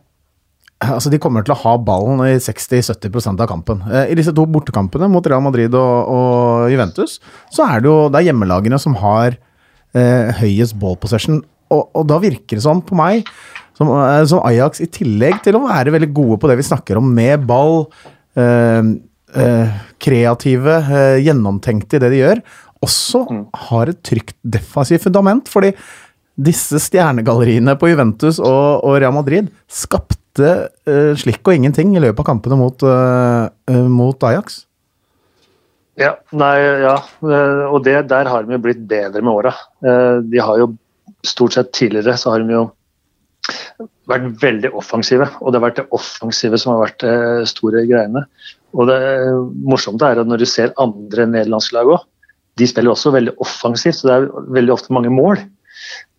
[0.81, 3.83] Altså, De kommer til å ha ballen i 60-70% av kampen.
[3.85, 7.19] I disse to bortekampene mot Real Madrid og, og Juventus,
[7.53, 9.37] så er det jo det er hjemmelagene som har
[9.93, 11.43] eh, høyest ball possession.
[11.69, 13.29] Og, og, da virker det sånn på meg
[13.79, 17.01] som, eh, som, Ajax, i tillegg til å være veldig gode på det vi snakker
[17.01, 17.87] om, med ball,
[18.37, 18.83] eh,
[19.37, 20.81] eh, kreative,
[21.23, 22.43] gjennomtenkte i det de gjør,
[22.85, 23.43] også mm.
[23.69, 25.51] har et trygt defensivt fundament.
[25.53, 25.73] Fordi
[26.41, 30.17] disse stjernegalleriene på Juventus og, og Real Madrid skapte
[31.21, 32.85] slikk og ingenting i løpet av kampene mot,
[33.93, 34.63] mot Ajax.
[36.01, 36.55] Ja, nei,
[36.87, 36.95] ja,
[37.67, 39.53] og det, der har de jo blitt bedre med åra.
[39.83, 40.71] De har jo
[41.27, 42.63] stort sett tidligere så har de jo
[44.11, 45.27] vært veldig offensive.
[45.41, 48.25] Og det har vært det offensive som har vært eh, store greiene.
[48.77, 49.01] Og det
[49.67, 52.07] morsomt er at når du ser andre nederlandske lag òg,
[52.61, 55.41] de spiller også veldig offensivt, så det er veldig ofte mange mål.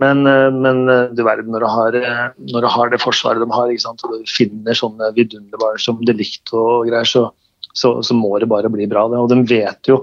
[0.02, 2.00] Men, eh, men eh, du verden, når du har,
[2.52, 6.90] når du har det forsvaret de har, og du finner sånne vidunderbarer som delikt og
[6.90, 7.28] greier, så,
[7.72, 9.06] så, så, må det bare bli bra.
[9.08, 10.02] Og de vet jo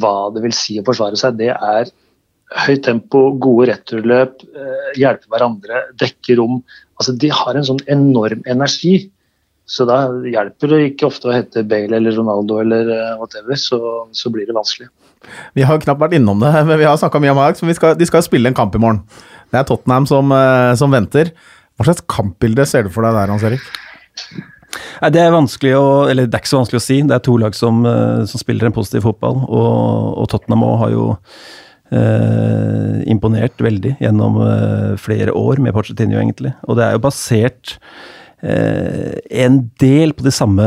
[0.00, 1.40] hva det vil si å forsvare seg.
[1.40, 1.90] Det er
[2.66, 6.60] høyt tempo, gode returløp, eh, hjelpe hverandre, dekke rom.
[6.98, 9.10] Altså, de har en sånn enorm energi.
[9.68, 13.80] Så da hjelper det ikke ofte å hete Bale eller Ronaldo eller eh, whatever, så,
[14.12, 14.90] så blir det vanskelig.
[15.58, 17.64] Vi har knapt vært innom det, men vi har snakka mye om Ajax.
[17.64, 19.02] Men skal, de skal spille en kamp i morgen.
[19.52, 21.32] Det er Tottenham som, eh, som venter.
[21.76, 23.64] Hva slags kampbilde ser du for deg der, Hans Erik?
[25.02, 27.00] Nei, Det er å, eller det er ikke så vanskelig å si.
[27.04, 27.82] Det er to lag som,
[28.28, 29.42] som spiller en positiv fotball.
[29.48, 31.08] Og, og Tottenham har jo
[31.92, 36.54] eh, imponert veldig gjennom eh, flere år med Pochettino, egentlig.
[36.68, 40.64] Og det er jo basert eh, en del på det samme,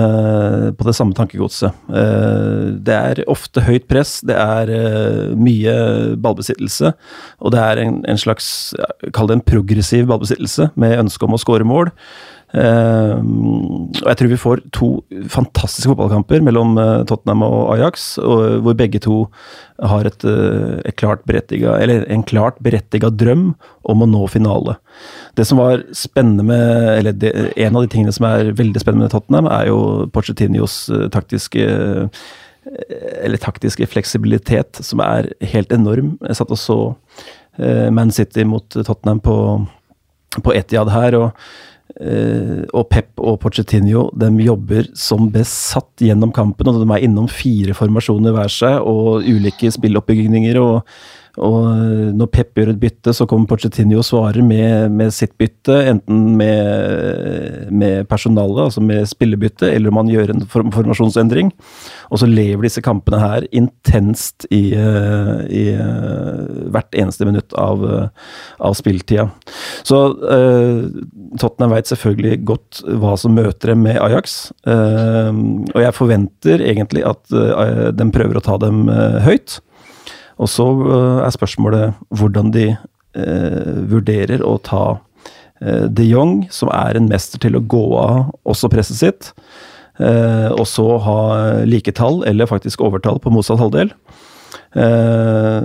[0.77, 1.75] på det samme tankegodset.
[1.91, 5.73] Eh, det er ofte høyt press, det er eh, mye
[6.15, 6.93] ballbesittelse,
[7.43, 8.47] og det er en, en slags,
[9.15, 11.91] kall det en progressiv ballbesittelse med ønske om å skåre mål.
[12.55, 13.19] Uh,
[13.99, 14.87] og jeg tror vi får to
[15.31, 19.25] fantastiske fotballkamper mellom uh, Tottenham og Ajax, og, hvor begge to
[19.83, 20.23] har et,
[20.87, 23.49] et klart en klart berettiga drøm
[23.83, 24.77] om å nå finale.
[25.35, 29.09] Det som var spennende med, eller det, En av de tingene som er veldig spennende
[29.09, 31.67] med Tottenham, er jo Porcetinios taktiske
[33.21, 36.15] eller taktiske fleksibilitet, som er helt enorm.
[36.23, 36.79] Jeg satt og så
[37.93, 39.35] Man City mot Tottenham på,
[40.39, 41.19] på Etiad her.
[41.19, 46.67] og og Pep og Pochettino de jobber som besatt gjennom kampen.
[46.67, 50.59] og De er innom fire formasjoner hver seg og ulike spilloppbygninger.
[50.59, 50.83] og
[51.43, 55.33] og eh, når Pep gjør et bytte, så kommer Pochettino og svarer med, med sitt
[55.39, 55.75] bytte.
[55.91, 61.51] Enten med, med personalet, altså med spillebytte, eller om han gjør en formasjonsendring.
[62.13, 67.83] Og så lever disse kampene her intenst i, eh, i eh, hvert eneste minutt av,
[68.63, 69.27] av spilletida.
[69.85, 70.85] Så uh,
[71.39, 74.37] Tottenham veit selvfølgelig godt hva som møter dem med Ajax.
[74.67, 75.31] Uh,
[75.73, 78.85] og jeg forventer egentlig at uh, de prøver å ta dem
[79.25, 79.59] høyt.
[80.41, 84.83] Og så eh, er spørsmålet hvordan de eh, vurderer å ta
[85.61, 89.31] eh, de Jong, som er en mester til å gå av også presset sitt,
[89.99, 91.19] eh, og så ha
[91.67, 93.93] like tall, eller faktisk overtall, på motsatt halvdel.
[94.75, 95.61] Eh,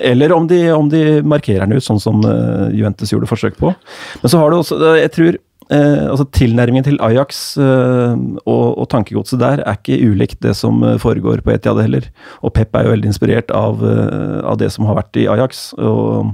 [0.00, 3.74] eller om de, om de markerer den ut, sånn som eh, Juventus gjorde forsøk på.
[4.22, 5.40] Men så har du også, jeg tror
[5.76, 11.44] altså Tilnærmingen til Ajax eh, og, og, tankegodset der er ikke ulikt det som foregår
[11.46, 12.08] på Etiad heller.
[12.42, 16.32] Og Pep er jo veldig inspirert av, av det som har vært i Ajax, og,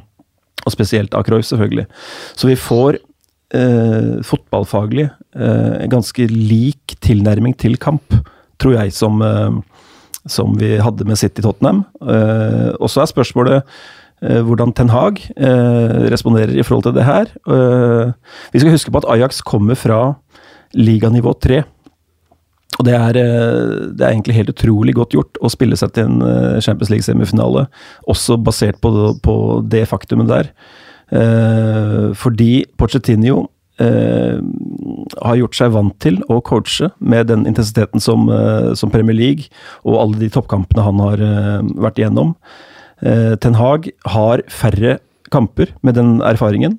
[0.64, 1.84] og spesielt av Cruyff, selvfølgelig.
[2.32, 3.00] Så vi får
[3.54, 8.16] eh, fotballfaglig eh, ganske lik tilnærming til kamp,
[8.62, 9.60] tror jeg, som, eh,
[10.26, 11.84] som vi hadde med City Tottenham.
[12.02, 13.84] Eh, og så er spørsmålet eh,
[14.20, 17.28] hvordan Ten Hag eh, responderer i forhold til det her.
[18.52, 20.16] vi skal huske på at Ajax kommer fra
[20.72, 21.62] liganivå 3.
[22.78, 26.60] Og det er, det er, egentlig helt utrolig godt gjort å spille seg til en
[26.60, 27.66] Champions League-semifinale,
[28.08, 28.90] også basert på,
[29.24, 30.50] på det faktumet der.
[31.12, 33.44] Eh, fordi Pochettino
[33.78, 34.38] eh,
[35.22, 39.46] har gjort seg vant til å coache med den intensiteten som, eh, som Premier League
[39.84, 41.22] og alle de toppkampene han har
[41.76, 42.34] vært igjennom.
[43.02, 44.98] Ten Hag har færre
[45.32, 46.78] kamper med den erfaringen.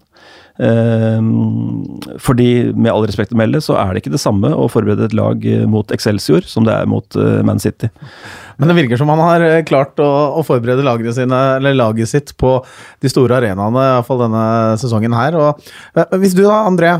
[2.18, 5.14] fordi, med all respekt å melde, så er det ikke det samme å forberede et
[5.14, 7.92] lag mot Excelsior som det er mot Man City.
[8.58, 10.10] Men det virker som han har eh, klart å,
[10.40, 12.58] å forberede laget, sine, laget, sitt på
[13.04, 14.46] de store arenaene, iallfall denne
[14.82, 15.38] sesongen her.
[15.38, 16.96] Og, eh, hvis du da, André,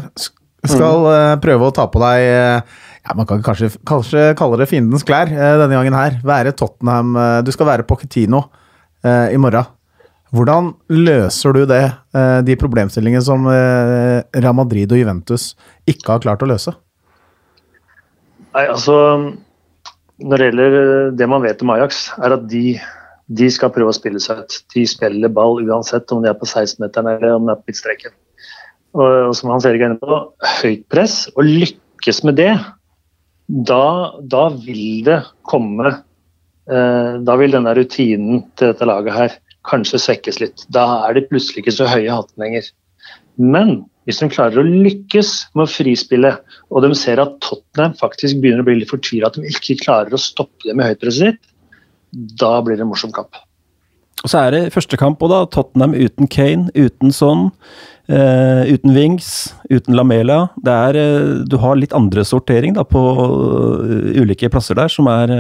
[0.68, 1.42] skal mm.
[1.42, 5.70] prøve å ta på deg ja, Man kan kanskje, kanskje kalle det fiendens klær denne
[5.72, 6.18] gangen her.
[6.28, 7.14] Være Tottenham
[7.46, 8.42] Du skal være Pochettino
[9.06, 9.68] eh, i morgen.
[10.36, 11.84] Hvordan løser du det,
[12.18, 15.54] eh, de problemstillingene som eh, Real Madrid og Juventus
[15.88, 16.74] ikke har klart å løse?
[18.58, 18.98] Nei, altså
[20.18, 22.64] når det gjelder eh, det man vet om Ajax, er at de,
[23.40, 24.60] de skal prøve å spille seg ut.
[24.74, 28.16] De spiller ball uansett om de er på 16-meteren eller om de er på midtstreken.
[28.98, 30.20] Og, og, som Hans Erik er inne på,
[30.62, 31.22] høyt press.
[31.36, 32.52] Og lykkes med det,
[33.48, 35.94] da, da vil det komme
[36.68, 39.36] Da vil denne rutinen til dette laget her
[39.68, 40.66] kanskje svekkes litt.
[40.74, 42.68] Da er de plutselig ikke så høye i hatten lenger.
[43.38, 46.32] Men hvis de klarer å lykkes med å frispille,
[46.72, 50.16] og de ser at Tottenham faktisk begynner å bli litt fortvila, at de ikke klarer
[50.16, 51.52] å stoppe det med høytpresset sitt,
[52.40, 53.36] da blir det en morsom kamp.
[54.24, 55.44] Og så er det første kamp òg, da.
[55.54, 57.52] Tottenham uten Kane, uten Son.
[58.08, 60.46] Uh, uten Wings, uten Lamela.
[60.64, 65.10] Det er, uh, du har litt andre sortering da, på uh, ulike plasser der, som
[65.12, 65.34] er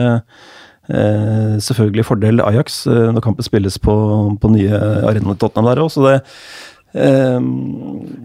[0.88, 3.93] selvfølgelig fordel Ajax når kampen spilles på,
[4.39, 4.71] på nye
[5.09, 5.89] arenaer Tottenham der òg.
[5.91, 6.13] Så det,
[6.93, 7.39] eh,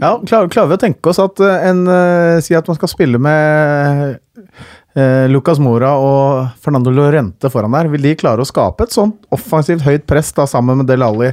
[0.01, 2.91] ja, klarer, klarer, vi å tenke oss at eh, en uh, Si at man skal
[2.91, 4.15] spille med
[4.97, 7.91] uh, Lucas Mora og Fernando Lorente foran der.
[7.93, 11.33] Vil de klare å skape et sånt offensivt høyt press da, sammen med Del Alli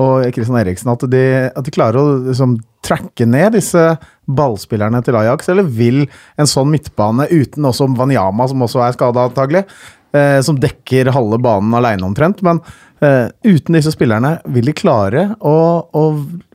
[0.00, 0.92] og Kristian Eriksen?
[0.92, 3.82] At de, at de klarer å liksom, tracke ned disse
[4.26, 5.50] ballspillerne til Ajax?
[5.52, 6.04] Eller vil
[6.36, 9.66] en sånn midtbane uten også Wanyama, som også er skada antagelig,
[10.14, 12.60] uh, som dekker halve banen alene omtrent, men
[13.04, 15.56] eh, uten disse spillerne, vil de klare å,
[15.90, 16.04] å,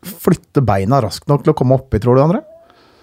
[0.01, 2.41] flytte beina raskt nok til å komme oppi, tror du, André?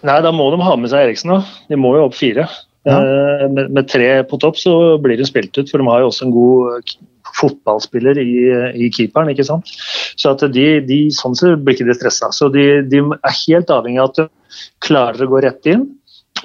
[0.06, 1.34] Nei, da må de ha med seg Eriksen.
[1.34, 1.60] da.
[1.70, 2.46] De må jo opp fire.
[2.86, 2.98] Ja.
[2.98, 4.72] Uh, med, med, tre på topp så
[5.02, 6.96] blir de spilt ut, for de har jo også en god
[7.38, 8.32] fotballspiller i,
[8.86, 9.30] i keeperen.
[9.32, 9.70] ikke sant?
[10.18, 12.32] Så at de, de sånn sett blir ikke de stressa.
[12.34, 14.28] Så de, de, er helt avhengig av at de
[14.84, 15.86] klarer å gå rett inn,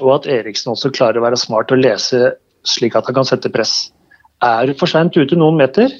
[0.02, 2.34] og at Eriksen også klarer å være smart og lese
[2.68, 3.92] slik at han kan sette press.
[4.44, 5.92] Er for seint ute noen meter,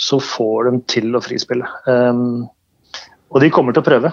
[0.00, 1.68] så får de til å frispille.
[1.86, 2.48] Um,
[3.32, 4.12] og de kommer til å prøve.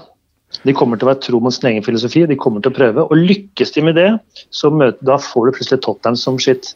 [0.65, 2.25] De kommer til å være tro mot sin egen filosofi.
[2.25, 4.09] de kommer til å prøve, og Lykkes de med det,
[4.49, 6.73] så møter, da får du plutselig Tottenham som sitt.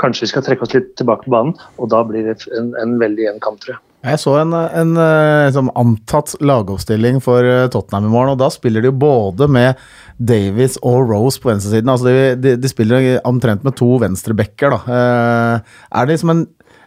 [0.00, 2.96] Kanskje vi skal trekke oss litt tilbake på banen, og da blir det en, en
[3.00, 3.82] veldig jevn kamp, tror jeg.
[4.04, 8.50] Jeg så en, en, en sånn antatt lagoppstilling for eh, Tottenham i morgen, og da
[8.52, 9.80] spiller de både med
[10.20, 11.88] Davies og Rose på venstresiden.
[11.88, 14.76] Altså de, de, de spiller omtrent med to venstrebacker.
[14.76, 14.98] Da.
[14.98, 16.44] Eh, er det liksom en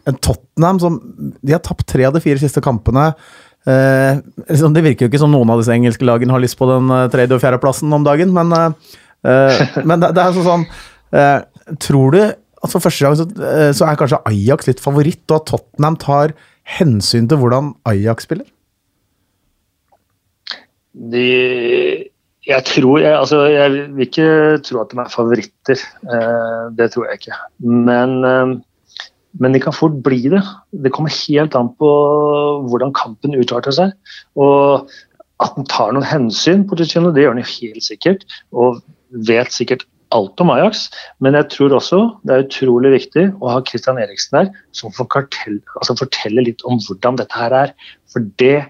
[0.07, 0.97] en Tottenham som
[1.41, 3.09] De har tapt tre av de fire siste kampene.
[3.67, 6.69] Eh, liksom, det virker jo ikke som noen av disse engelske lagene har lyst på
[6.69, 10.63] den eh, tredje- og fjerdeplassen om dagen, men, eh, men det, det, er sånn
[11.11, 11.41] eh,
[11.83, 12.21] Tror du
[12.71, 16.33] for første gang så, eh, så, er kanskje Ajax litt favoritt, og at Tottenham tar
[16.67, 18.47] hensyn til hvordan Ajax spiller?
[20.93, 21.25] De
[22.47, 24.27] jeg tror jeg, altså, jeg vil ikke
[24.63, 25.81] tro at de er favoritter.
[26.07, 27.39] Eh, det tror jeg ikke.
[27.59, 28.63] Men
[29.39, 30.41] men de kan fort bli det.
[30.71, 31.89] Det kommer helt an på
[32.69, 33.93] hvordan kampen utarter seg.
[34.39, 34.87] Og
[35.43, 38.25] at den tar noen hensyn, det gjør den helt sikkert.
[38.51, 38.81] Og
[39.27, 39.85] vet sikkert
[40.15, 40.87] alt om Ajax,
[41.23, 45.59] men jeg tror også det er utrolig viktig å ha Christian Eriksen der, som kartell,
[45.79, 47.73] altså fortelle litt om hvordan dette her er.
[48.11, 48.69] For det,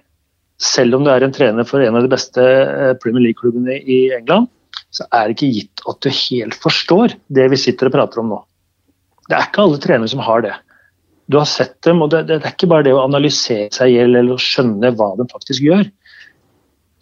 [0.61, 3.99] selv om du er en trener for en av de beste eh, Premier League-klubbene i
[4.17, 4.49] England,
[4.93, 8.31] så er det ikke gitt at du helt forstår det vi sitter og prater om
[8.33, 8.39] nå.
[9.27, 10.55] Det er ikke alle trenere som har det.
[11.27, 13.97] Du har sett dem, og det, det er ikke bare det å analysere seg i
[13.97, 15.89] hjel eller skjønne hva de faktisk gjør.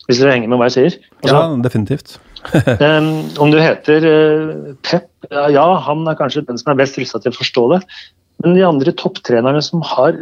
[0.05, 0.97] Hvis dere henger med hva jeg sier?
[1.23, 2.17] Altså, ja, definitivt.
[2.85, 3.07] um,
[3.41, 7.33] om du heter uh, Pep, ja, han er kanskje den som er best rusta til
[7.33, 7.81] å forstå det.
[8.43, 10.17] Men de andre topptrenerne som har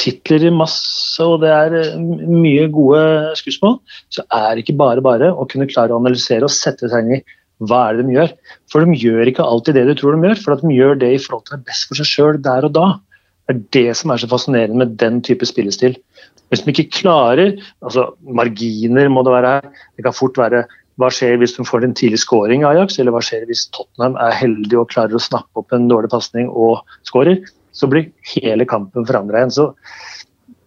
[0.00, 3.00] titler i masse, og det er eh, mye gode
[3.40, 3.80] skussmål,
[4.14, 7.18] så er det ikke bare bare å kunne klare å analysere og sette seg inn
[7.18, 7.20] i
[7.66, 8.32] hva er det de gjør.
[8.70, 11.10] For de gjør ikke alltid det du tror de gjør, for at de gjør det
[11.16, 12.86] i forhold til det best for seg sjøl der og da.
[13.48, 15.98] Det er det som er så fascinerende med den type spillestil.
[16.48, 19.72] Hvis de ikke klarer altså Marginer må det være her.
[19.96, 20.64] Det kan fort være
[20.98, 24.16] hva skjer hvis de får en tidlig scoring av Ajax, eller hva skjer hvis Tottenham
[24.18, 27.38] er heldig og klarer å snappe opp en dårlig pasning og skårer?
[27.70, 29.54] Så blir hele kampen forandra igjen.
[29.54, 29.68] Så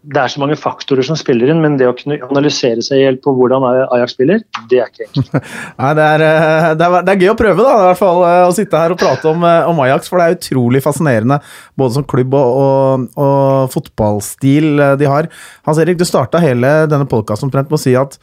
[0.01, 3.03] det er så mange faktorer som spiller inn, men det å kunne analysere seg i
[3.03, 4.41] hjel på hvordan Ajax spiller,
[4.71, 5.25] det er ikke.
[5.81, 8.21] Nei, det er, eh, det, er, det er, gøy å prøve, da, i hvert fall,
[8.25, 10.09] eh, å sitte her og prate om, eh, om Ajax.
[10.09, 11.37] For det er utrolig fascinerende,
[11.77, 15.29] både som klubb og, og, og fotballstil de har.
[15.69, 18.17] Hans Erik, du starta hele denne podkasten med å si at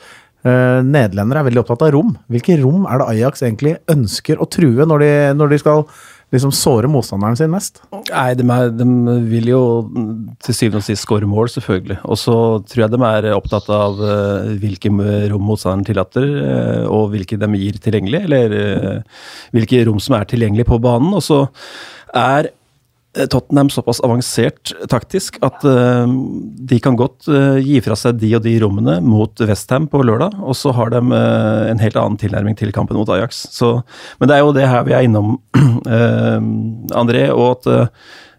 [0.46, 2.14] uh, nederlendere er veldig opptatt av rom.
[2.32, 5.84] Hvilke rom er det Ajax egentlig ønsker å true når de, når de skal
[6.34, 7.80] liksom såre motstanderen sin mest?
[7.92, 8.86] Nei, de, er, de
[9.30, 9.62] vil jo
[10.44, 11.98] til syvende og sist skåre mål, selvfølgelig.
[12.04, 12.36] Og så
[12.68, 14.92] tror jeg de er opptatt av uh, hvilke
[15.32, 19.24] rom motstanderen tillater, uh, og hvilke de gir tilgjengelig, eller uh,
[19.56, 21.16] hvilke rom som er tilgjengelig på banen.
[21.16, 21.46] Og så
[22.16, 22.52] er
[23.16, 26.04] Tottenham såpass avansert taktisk at uh,
[26.68, 30.36] de kan godt uh, gi fra seg de og de rommene mot Westham på lørdag,
[30.38, 33.46] og så har de uh, en helt annen tilnærming til kampen mot Ajax.
[33.54, 33.78] Så,
[34.20, 35.38] men det er jo det her vi er innom,
[37.02, 37.96] André, og at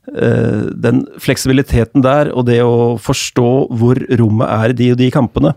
[0.10, 5.52] den fleksibiliteten der og det å forstå hvor rommet er i de og de kampene,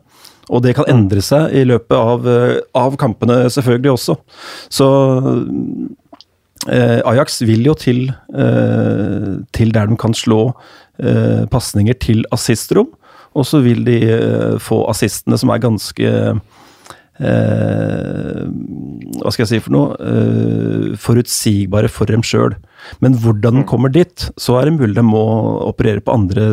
[0.52, 2.28] og det kan endre seg i løpet av,
[2.76, 4.18] av kampene selvfølgelig også.
[4.68, 4.90] Så
[6.01, 6.01] Eh,
[6.68, 8.04] Ajax vil jo til,
[8.38, 10.52] eh, til der de kan slå
[11.02, 12.92] eh, pasninger til assistrom,
[13.34, 16.10] og så vil de eh, få assistene som er ganske
[17.22, 18.42] eh,
[19.22, 19.96] Hva skal jeg si for noe?
[19.96, 22.54] Eh, forutsigbare for dem sjøl.
[23.04, 25.22] Men hvordan den kommer dit, så er det mulig de må
[25.68, 26.46] operere på andre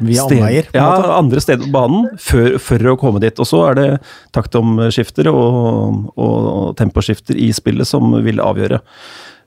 [0.00, 0.70] Via steder.
[0.74, 3.38] Ja, andre steder på banen før, for å komme dit.
[3.38, 3.88] Og så er det
[4.36, 8.80] taktomskifter og, og temposkifter i spillet som vil avgjøre.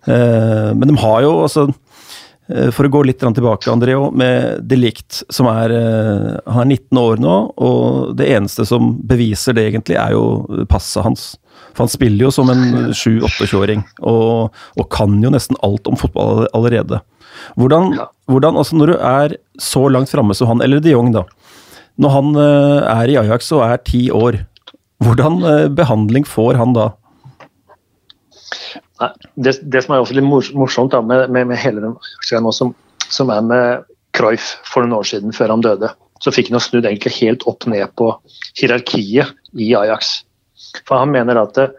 [0.07, 1.67] Eh, men de har jo altså
[2.49, 6.99] eh, for å gå litt tilbake, André, med Delict, som er eh, Han er 19
[6.99, 11.27] år nå, og det eneste som beviser det, egentlig, er jo passet hans.
[11.73, 16.45] For han spiller jo som en 7-28-åring, og, og, kan jo nesten alt om fotball
[16.53, 17.01] allerede.
[17.57, 17.95] Hvordan,
[18.29, 21.23] hvordan altså Når du er så langt framme som han, eller de Jong, da.
[21.97, 24.39] Når han er i Ajax og er ti år,
[25.03, 25.41] hvordan
[25.77, 26.91] behandling får han da?
[29.35, 32.73] Det, det, som er også litt morsomt da, med, med, med, hele den aksjen som,
[33.07, 33.85] som, er med
[34.17, 35.91] Cruyff for noen år siden, før han døde,
[36.23, 38.11] så fikk han snudd egentlig helt opp ned på
[38.59, 40.21] hierarkiet i Ajax.
[40.87, 41.71] For han mener at det,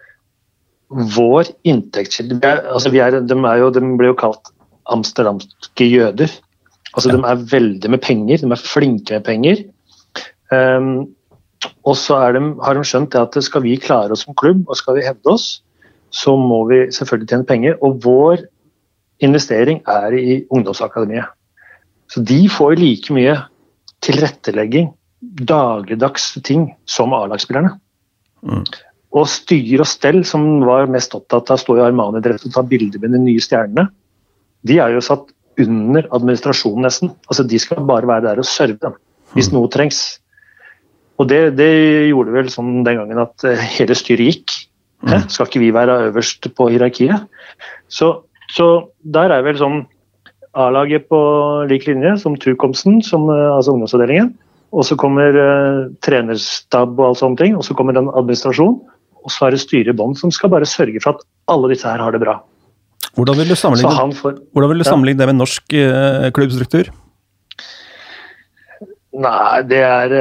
[1.15, 3.39] vår inntektskilde altså de, de,
[3.75, 4.53] de ble jo kalt
[4.93, 6.31] amsterdamske jøder.
[6.95, 9.65] Altså De er veldig med penger, de er flinke med penger.
[10.53, 11.09] Um,
[11.89, 14.99] og så de, har de skjønt at skal vi klare oss som klubb og skal
[14.99, 15.64] vi hevde oss,
[16.15, 17.79] så må vi selvfølgelig tjene penger.
[17.83, 18.45] Og vår
[19.25, 21.33] investering er i ungdomsakademiet.
[22.11, 23.37] Så de får like mye
[24.05, 24.91] tilrettelegging,
[25.49, 27.73] dagligdags ting, som A-lagsspillerne.
[28.45, 28.65] Mm.
[29.15, 32.65] Og styr og stell, som var mest opptatt av å stå i Armani-dress og ta
[32.69, 33.89] bilder med de nye stjernene,
[34.65, 37.15] de er jo satt under administrasjonen nesten.
[37.31, 38.99] Altså De skal bare være der og serve dem,
[39.35, 39.57] hvis mm.
[39.57, 40.03] noe trengs.
[41.23, 41.71] Og det, det
[42.11, 44.57] gjorde vel sånn den gangen at eh, hele styret gikk.
[45.05, 45.27] Mm.
[45.29, 47.27] Skal ikke vi være øverst på hierarkiet?
[47.93, 48.69] Så, så
[49.05, 49.85] der er vel sånn
[50.55, 51.19] A-laget på
[51.67, 54.33] lik linje, som Tukomsen, som, eh, altså ungdomsavdelingen.
[54.75, 57.53] Og så kommer uh, trenerstab og alt sånne ting.
[57.55, 58.81] Og så kommer den administrasjon.
[59.25, 61.87] Og så er det styret i bånn som skal bare sørge for at alle disse
[61.87, 62.41] her har det bra.
[63.15, 65.23] Hvordan vil du sammenligne, får, vil du sammenligne ja.
[65.23, 66.91] det med norsk uh, klubbstruktur?
[69.15, 70.15] Nei, det er,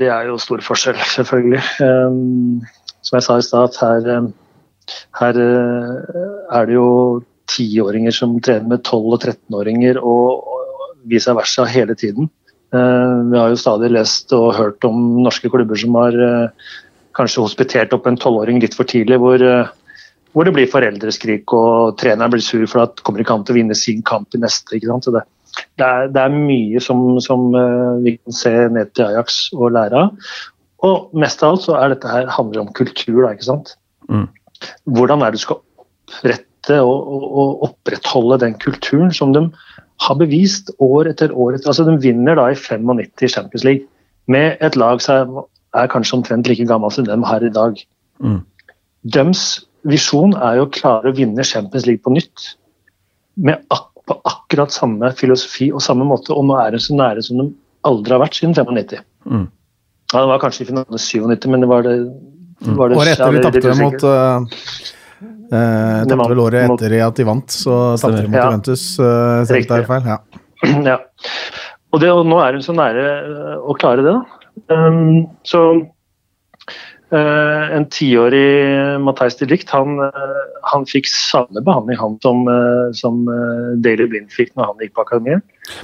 [0.00, 1.60] det er, jo stor forskjell, selvfølgelig.
[1.84, 2.64] Um,
[3.08, 6.18] som jeg sa i stad, her, eh, her eh,
[6.58, 6.90] er det jo
[7.48, 10.54] tiåringer som trener med 12- og 13-åringer og,
[11.08, 12.26] vice versa hele tiden.
[12.74, 16.18] Eh, vi har jo stadig lest og hørt om norske klubber som har
[17.16, 19.40] kanskje hospitert opp en tolvåring litt for tidlig, hvor,
[20.34, 23.58] hvor, det blir foreldreskrik og treneren blir sur for at kommer ikke an til å
[23.62, 24.76] vinne sin kamp i neste.
[24.76, 25.08] ikke sant?
[25.08, 25.24] Det,
[25.80, 27.48] det, er, det, er, mye som, som,
[28.04, 30.28] vi kan se ned til Ajax og lære av.
[30.86, 33.74] Og mest av alt så er dette her handler om kultur, da, ikke sant.
[34.08, 34.28] Mm.
[34.94, 39.46] Hvordan er det du skal opprette og, og, og, opprettholde den kulturen som de
[40.04, 43.88] har bevist år etter år etter, altså De vinner da i 95 Champions League
[44.30, 45.40] med et lag som
[45.74, 47.80] er, kanskje omtrent like gammelt som dem her i dag.
[48.22, 48.40] Mm.
[49.08, 49.44] Deres
[49.88, 52.52] visjon er jo å klare å vinne Champions League på nytt.
[53.38, 57.24] Med ak på akkurat samme filosofi og samme måte, og nå er de så nære
[57.26, 57.50] som de
[57.88, 59.04] aldri har vært siden 95.
[59.28, 59.46] Mm.
[60.12, 61.96] Ja, det var kanskje i finalen 97, men det var det,
[62.78, 64.46] var det Året etter vi tapte mot uh,
[65.52, 68.86] uh, Tapte vel året etter at de vant, så tapte de mot Juventus.
[68.96, 69.84] Uh, Riktig.
[69.90, 70.08] Feil.
[70.08, 70.18] Ja.
[70.94, 70.96] ja.
[71.92, 73.04] Og, det, og, nå er hun så nære
[73.60, 74.42] å klare det, da.
[74.72, 75.68] Um, så
[77.08, 82.90] Uh, en tiårig Matheis de Ligt han, uh, han, fikk samme behandling han som, uh,
[82.92, 83.22] som
[83.80, 85.40] Daily Blind fikk når han gikk på akademiet.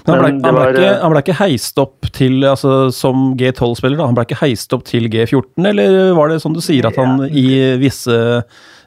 [0.07, 4.03] Men han ble, han ble, ikke, han ble ikke, heist opp til altså, som G12-spiller,
[4.03, 7.27] han ble ikke heist opp til G14, eller var det sånn du sier at han
[7.29, 7.49] i
[7.81, 8.17] visse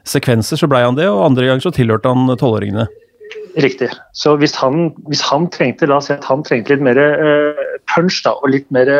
[0.08, 2.88] sekvenser så ble han det, og andre ganger så tilhørte han tolvåringene?
[3.58, 3.88] Riktig.
[4.16, 7.62] Så hvis han, hvis han, trengte la oss si at han trengte litt mer uh,
[7.90, 8.90] punch da, og litt mer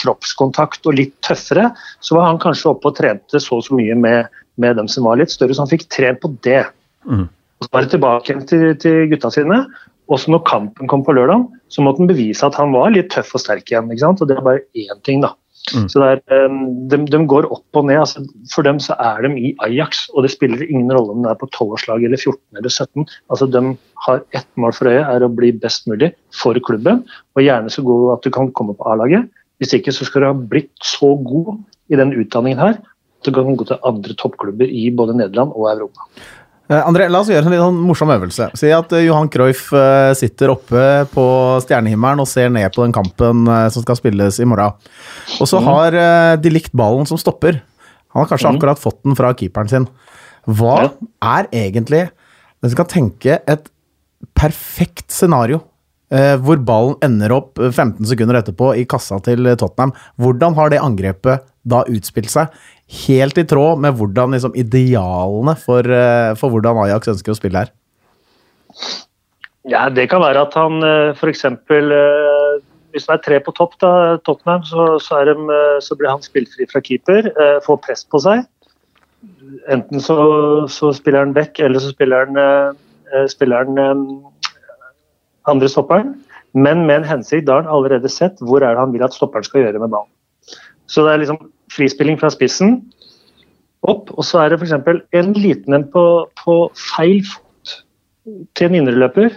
[0.00, 1.68] kroppskontakt og litt tøffere,
[2.04, 5.06] så var han kanskje oppe og trente så og så mye med, med, dem som
[5.08, 6.62] var litt større, så han fikk trent på det.
[7.04, 7.26] Mm.
[7.28, 9.60] Og Så var det tilbake til, til gutta sine.
[10.08, 13.34] Også når kampen kom på lørdag, så måtte han bevise at han var litt tøff
[13.36, 13.90] og sterk igjen.
[13.92, 14.22] ikke sant?
[14.22, 15.34] Og Det er bare én ting, da.
[15.74, 15.88] Mm.
[15.92, 16.20] Så er,
[16.88, 18.00] de, de, går opp og ned.
[18.00, 21.32] Altså, for dem så er de i Ajax, og det spiller ingen rolle om det
[21.32, 23.08] er på 12-årslag eller 14 eller 17.
[23.28, 23.64] Altså, de
[24.06, 27.04] har ett mål for øye, er å bli best mulig for klubben,
[27.36, 29.28] og gjerne så god at du kan komme på A-laget.
[29.58, 31.58] Hvis ikke så skal du ha blitt så god
[31.90, 32.78] i den utdanningen her
[33.18, 36.06] at du kan gå til andre toppklubber i både Nederland og Europa.
[36.68, 38.50] Eh, André, la oss gjøre en litt sånn morsom øvelse.
[38.60, 40.82] Si at eh, Johan Cruyff eh, sitter oppe
[41.14, 41.24] på
[41.64, 44.76] stjernehimmelen og ser ned på den kampen som skal spilles i morgen.
[45.40, 45.70] Og så mm.
[45.70, 45.98] har
[46.44, 47.62] de likt ballen som stopper.
[48.12, 48.60] Han har kanskje mm.
[48.60, 49.88] akkurat fått den fra keeperen sin.
[50.48, 50.90] Hva
[51.20, 52.06] er egentlig
[52.58, 53.68] Hvis du kan tenke et
[54.34, 55.60] perfekt scenario
[56.08, 59.92] hvor ballen ender opp 15 sekunder etterpå i kassa til Tottenham.
[60.16, 62.48] Hvordan har det angrepet da utspilt seg?
[62.88, 67.64] Helt i tråd med hvordan liksom, idealene for, eh, for, hvordan Ajax ønsker å spille
[67.64, 67.72] her?
[69.68, 71.44] Ja, Det kan være at han eh, f.eks.
[71.44, 72.60] Eh,
[72.94, 75.34] hvis det er tre på topp, da, Tottenham, så, så, de,
[75.84, 77.28] så, blir han spillfri fra keeper.
[77.66, 78.46] Får press på seg.
[79.68, 80.16] Enten så,
[80.72, 82.78] så spiller han back, eller så spiller han,
[83.28, 83.76] spiller han
[85.52, 86.16] andre stopperen.
[86.56, 87.44] Men med en hensikt.
[87.46, 89.92] Da har han allerede sett hvor er det han vil at stopperen skal gjøre med
[89.92, 90.10] ballen.
[90.88, 91.42] Så det er liksom
[91.74, 92.80] frispilling fra spissen
[93.86, 94.74] opp, og så er det f.eks.
[95.14, 96.04] en liten en på,
[96.40, 96.56] på,
[96.94, 97.76] feil fot
[98.58, 99.32] til en indreløper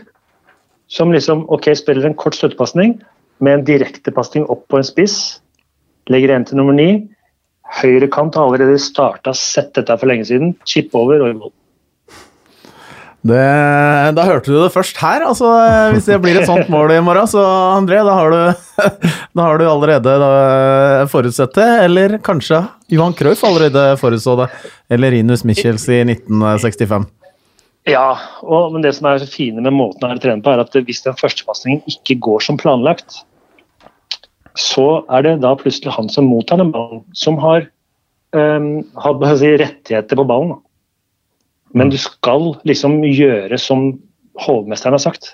[0.91, 2.97] som liksom ok, spiller en kort støttepasning
[3.39, 5.39] med en direktepasning opp på en spiss.
[6.11, 6.89] Legger en til nummer ni.
[7.79, 10.51] Høyre kant har allerede starta, sett dette for lenge siden.
[10.67, 11.53] Chip over og i mål.
[13.21, 13.41] Det,
[14.17, 15.21] da hørte du det først her.
[15.29, 15.49] altså
[15.93, 17.41] Hvis det blir et sånt mål i morgen, så
[17.77, 18.39] André, da har du,
[19.37, 20.15] da har du allerede
[21.11, 21.69] forutsett det.
[21.85, 24.47] Eller kanskje Johan Cruyff allerede forutså det.
[24.89, 27.05] Eller Rinus Michels i 1965.
[27.89, 28.07] Ja,
[28.41, 31.01] og, men det som er så fine med måten å trene på, er at hvis
[31.05, 33.21] den førstepasningen ikke går som planlagt,
[34.57, 37.69] så er det da plutselig han som mottar den ballen, som har,
[38.35, 40.53] um, har si, rettigheter på ballen.
[40.57, 40.70] Da.
[41.77, 43.93] Men du skal liksom gjøre som
[44.41, 45.33] hovmesteren har sagt.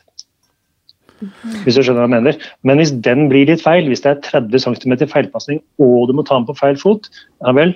[1.65, 2.49] Hvis du skjønner hva jeg mener.
[2.67, 6.25] Men hvis den blir litt feil, hvis det er 30 cm feilpasning og du må
[6.25, 7.09] ta den på feil fot,
[7.41, 7.73] ja vel,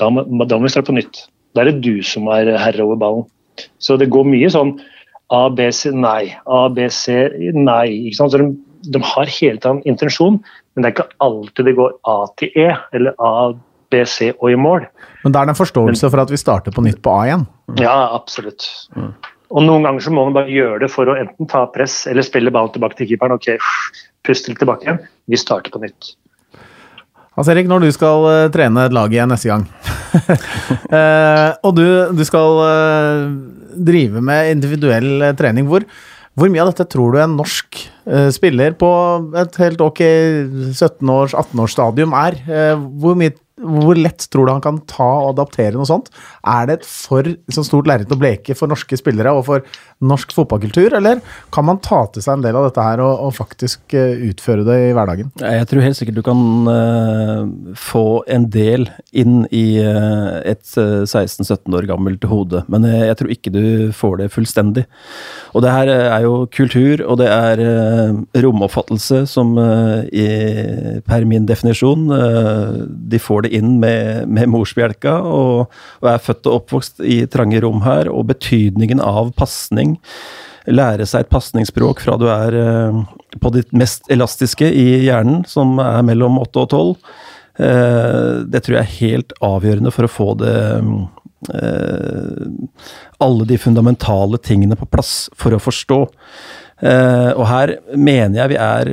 [0.00, 1.24] da må, da må vi starte på nytt.
[1.54, 3.26] Da er det du som er herre over ballen.
[3.78, 4.76] Så det går mye sånn
[5.32, 6.34] A, B, C, nei.
[6.44, 7.14] A, B, C,
[7.56, 7.86] nei.
[8.10, 8.34] ikke sant?
[8.34, 8.50] Så de,
[8.92, 10.40] de har hele tiden intensjon,
[10.74, 13.34] men det er ikke alltid det går A til E eller A,
[13.94, 14.88] B, C og i mål.
[15.24, 17.46] Men da er det en forståelse for at vi starter på nytt på A igjen?
[17.80, 18.66] Ja, absolutt.
[18.96, 19.12] Mm.
[19.54, 22.26] Og noen ganger så må man bare gjøre det for å enten ta press eller
[22.26, 23.36] spille ballen tilbake til keeperen.
[23.36, 23.52] Ok,
[24.26, 25.02] pust litt tilbake igjen.
[25.30, 26.14] Vi starter på nytt.
[27.34, 29.64] Hans Erik, når du skal uh, trene et lag igjen neste gang,
[30.86, 33.24] uh, og du, du skal uh,
[33.74, 35.82] drive med individuell trening, hvor,
[36.38, 37.80] hvor, mye av dette tror du en norsk
[38.36, 38.88] spiller på
[39.40, 40.00] et helt ok
[40.76, 42.36] 17-års, 18-årsstadium er?
[43.00, 46.08] hvor mye hvor lett tror du han kan ta og adaptere noe sånt?
[46.42, 49.66] Er det et for liksom, stort lerret å bleke for norske spillere og for
[50.02, 51.20] norsk fotballkultur, eller
[51.54, 54.66] kan man ta til seg en del av dette her og, og faktisk uh, utføre
[54.66, 55.30] det i hverdagen?
[55.38, 57.44] Jeg tror helt sikkert du kan uh,
[57.78, 63.54] få en del inn i uh, et 16-17 år gammelt hode, men jeg tror ikke
[63.54, 64.84] du får det fullstendig.
[65.54, 67.62] Og det her er jo kultur, og det er
[68.42, 70.26] romoppfattelse som i,
[71.06, 75.68] per min definisjon de får det inn med, med morsbjelka, og,
[76.00, 79.98] og, er født og oppvokst i trange rom her, og betydningen av pasning
[80.72, 83.02] lære seg et pasningsspråk fra du er eh,
[83.40, 86.94] på ditt mest elastiske i hjernen, som er mellom 8 og 12.
[87.64, 90.56] Eh, det tror jeg er helt avgjørende for å få det
[91.52, 92.44] eh,
[93.24, 96.04] Alle de fundamentale tingene på plass for å forstå.
[96.84, 98.88] Og her mener jeg vi er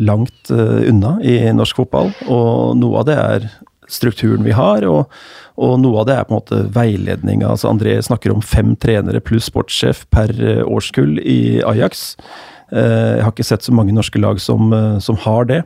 [0.00, 3.44] langt unna i norsk fotball, og noe av det er
[3.88, 4.84] strukturen vi har.
[4.88, 5.10] og
[5.58, 7.42] og noe av det er på en måte veiledning.
[7.46, 12.12] Altså André snakker om fem trenere pluss sportssjef per eh, årskull i Ajax.
[12.70, 15.62] Eh, jeg har ikke sett så mange norske lag som, eh, som har det.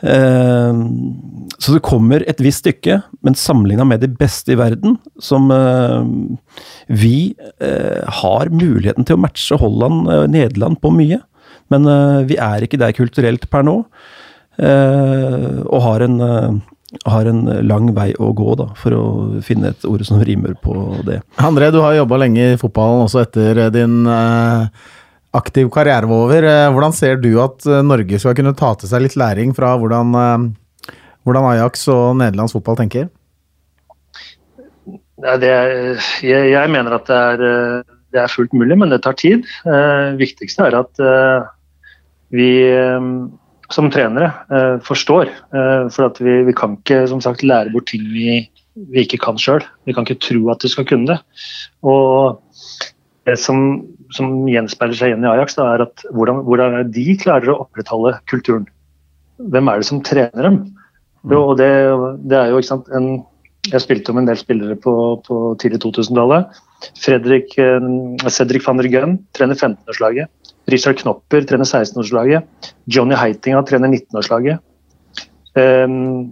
[0.00, 5.52] Så det kommer et visst stykke, men sammenligna med de beste i verden, som
[6.88, 11.20] vi har muligheten til å matche Holland, og Nederland på mye.
[11.68, 11.84] Men
[12.24, 13.76] vi er ikke der kulturelt per nå,
[14.56, 16.16] og har en
[17.06, 19.04] har en lang vei å gå da, for å
[19.46, 20.74] finne et ord som rimer på
[21.06, 21.20] det.
[21.38, 24.66] André, du har jobba lenge i fotballen også etter din uh,
[25.36, 26.48] aktiv karriere var over.
[26.50, 29.76] Eh, hvordan ser du at eh, Norge skal kunne ta til seg litt læring fra
[29.78, 30.16] hvordan,
[31.22, 33.06] hvordan Ajax og nederlands fotball tenker?
[35.20, 39.14] Ja, er, jeg, jeg, mener at det er, det er, fullt mulig, men det tar
[39.20, 39.46] tid.
[39.62, 41.02] Det viktigste er at
[42.34, 42.50] vi
[43.74, 45.30] som trenere eh, forstår.
[45.54, 48.40] Eh, for at vi, vi, kan ikke som sagt lære bort ting vi,
[48.90, 49.64] vi ikke kan sjøl.
[49.86, 51.18] Vi kan ikke tro at vi skal kunne det.
[51.86, 52.40] Og
[53.28, 53.82] det som,
[54.16, 58.16] som gjenspeiler seg igjen i Ajax, da, er at hvordan, hvordan de klarer å opprettholde
[58.30, 58.66] kulturen.
[59.40, 60.62] Hvem er det som trener dem?
[61.30, 61.70] Jo, og det,
[62.28, 63.20] det er jo ikke sant, en,
[63.68, 64.92] Jeg spilte om en del spillere på,
[65.26, 66.60] på tidlig 2000-tallet.
[66.80, 70.30] Eh, Cedric van der Gunn trener 15-årslaget.
[70.72, 72.72] Richard Knopper trener 16-årslaget.
[72.90, 74.62] Johnny Heitinga trener 19-årslaget.
[75.58, 76.30] Um,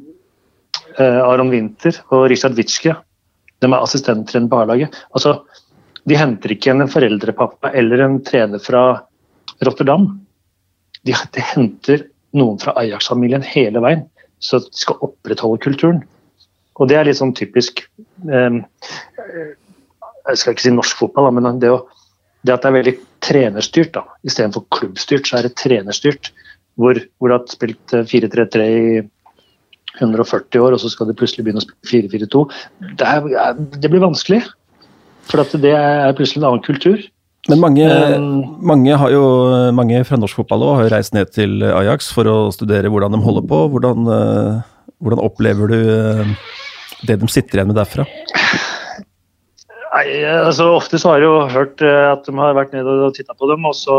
[0.99, 2.95] uh, Aron Winther og Richard Witschke
[3.59, 4.95] de er assistenttrener på A-laget.
[5.16, 5.41] Altså,
[6.09, 8.84] de henter ikke en foreldrepappa eller en trener fra
[9.66, 10.07] Rotterdam.
[11.03, 12.07] De, de henter
[12.39, 14.07] noen fra Ajax-familien hele veien,
[14.39, 16.05] så de skal opprettholde kulturen.
[16.78, 17.80] Og det er litt sånn typisk
[18.22, 18.61] um,
[20.28, 21.80] Jeg skal ikke si norsk fotball, men det å
[22.47, 26.32] det at det er veldig trenerstyrt, da, istedenfor klubbstyrt, så er det trenerstyrt.
[26.78, 28.98] Hvor, hvor du har spilt 4-3-3 eh, i
[29.98, 32.42] 140 år, og så skal du plutselig begynne å spille 4-4-2.
[33.00, 33.14] Det,
[33.82, 34.44] det, blir vanskelig.
[35.28, 37.02] For det er plutselig en annen kultur.
[37.48, 37.88] Men mange,
[38.70, 39.24] mange, jo,
[39.74, 43.16] mange fra norsk fotball også, har jo reist ned til Ajax for å studere hvordan
[43.16, 43.60] de holder på.
[43.74, 46.34] Hvordan, uh, hvordan opplever du uh,
[47.08, 48.06] det de sitter igjen med derfra?
[49.89, 53.14] Nei, altså Ofte så har jeg jo hørt eh, at de har vært nede og
[53.16, 53.95] titta på dem, og så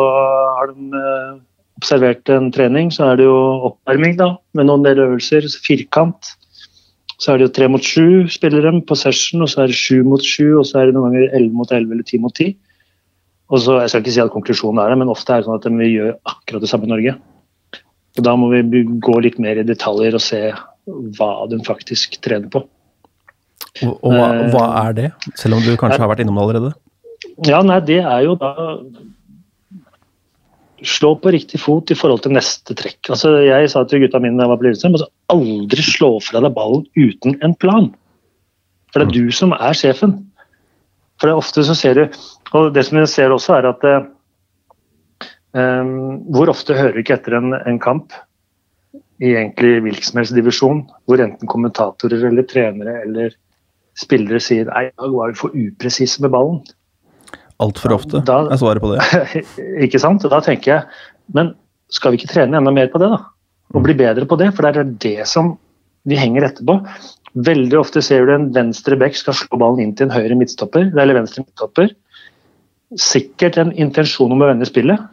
[0.60, 1.40] har de eh,
[1.82, 2.92] observert en trening.
[2.94, 3.40] Så er det jo
[3.72, 5.48] oppvarming da, med noen del øvelser.
[5.66, 6.36] Firkant.
[7.20, 9.80] Så er det jo tre mot sju spiller dem på session, og så er det
[9.80, 12.36] sju mot sju, og så er det noen ganger elleve mot elleve eller ti mot
[12.38, 12.54] ti.
[13.50, 15.58] Og så, Jeg skal ikke si at konklusjonen er det, men ofte er det sånn
[15.58, 17.16] at de vil gjøre akkurat det samme i Norge.
[18.20, 20.42] Og Da må vi gå litt mer i detaljer og se
[21.18, 22.64] hva de faktisk trener på.
[23.86, 26.46] Og, og hva, eh, hva, er det, selv om du kanskje har vært innom det
[26.46, 26.72] allerede?
[27.48, 28.54] Ja, nei, det er jo da
[30.80, 33.10] Slå på riktig fot i forhold til neste trekk.
[33.12, 36.40] Altså, jeg sa til gutta mine da jeg var på Lillestrøm, altså, aldri slå fra
[36.46, 37.90] deg ballen uten en plan.
[38.88, 39.18] For det er mm.
[39.18, 40.14] du som er sjefen.
[41.20, 42.06] For det er ofte så ser du
[42.56, 43.84] Og det som jeg ser også, er at
[45.52, 45.92] um,
[46.32, 48.16] Hvor ofte hører du ikke etter en, en kamp
[49.20, 53.34] i egentlig hvilken som helst divisjon, hvor enten kommentatorer eller trenere eller
[54.00, 56.62] spillere sier nei, i dag var vi for upresise med ballen.
[57.60, 59.44] Altfor ofte da, er svaret på det.
[59.86, 60.24] ikke sant?
[60.32, 61.02] Da tenker jeg,
[61.36, 61.54] men
[61.92, 63.24] skal vi ikke trene enda mer på det, da?
[63.76, 64.54] Og bli bedre på det?
[64.56, 65.58] For det er det som
[66.08, 66.80] vi henger etterpå.
[67.46, 70.88] Veldig ofte ser du en venstre back skal slå ballen inn til en høyre midtstopper.
[70.90, 71.92] eller venstre midtstopper.
[72.98, 75.04] Sikkert en intensjon om å vende spillet,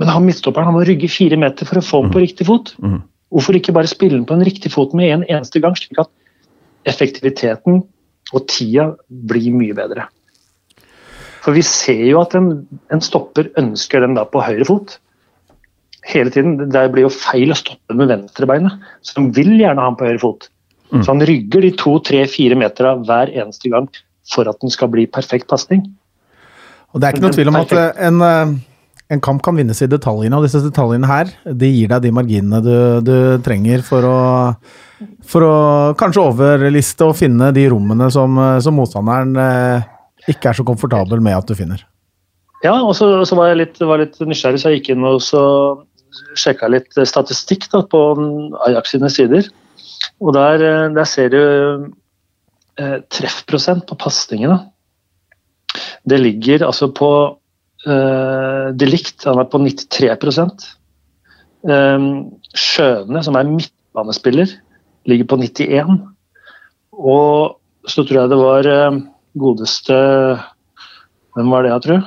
[0.00, 2.24] men han midtstopperen han må rygge fire meter for å få den på mm.
[2.26, 2.74] riktig fot.
[2.80, 2.98] Mm.
[3.32, 6.10] Hvorfor ikke bare spille den på en riktig fot med en eneste gang, slik at
[6.88, 7.82] effektiviteten
[8.34, 10.06] og tida blir mye bedre.
[11.40, 12.50] For vi ser jo at en,
[12.92, 14.98] en stopper ønsker den da på høyre fot.
[16.08, 16.58] Hele tiden.
[16.72, 20.08] Det blir jo feil å stoppe med venstrebeinet, så de vil gjerne ha den på
[20.08, 20.50] høyre fot.
[20.90, 21.02] Mm.
[21.02, 23.88] Så han rygger de to, tre, fire metera hver eneste gang
[24.30, 25.86] for at den skal bli perfekt pasning.
[26.90, 28.54] Og Det er ikke noe tvil om at eh, en, eh,
[29.10, 32.62] en, kamp kan vinnes i detaljene, og disse detaljene her de gir deg de marginene
[32.64, 32.74] du,
[33.04, 34.20] du trenger for å
[35.24, 35.54] for å
[35.98, 39.86] kanskje overliste og finne de rommene som, som motstanderen eh,
[40.28, 41.86] ikke er så komfortabel med at du finner.
[42.60, 45.22] Ja, og så, så var jeg litt, var litt, nysgjerrig, så jeg gikk inn og
[45.24, 45.42] så
[46.36, 48.00] sjekka litt statistikk da, på
[48.66, 49.48] Ajax sine sider.
[50.20, 51.40] Og der, eh, der ser du
[52.76, 54.58] eh, treffprosent på pasningene.
[56.04, 57.10] Det ligger altså på
[57.88, 60.42] Uh, Delict han er på 93
[61.64, 62.08] um,
[62.52, 64.52] Skjøne, som er midtbanespiller,
[65.08, 65.94] ligger på 91.
[66.92, 67.56] Og
[67.88, 69.00] så tror jeg det var uh,
[69.40, 69.96] godeste
[71.30, 72.06] Hvem var det, jeg tror?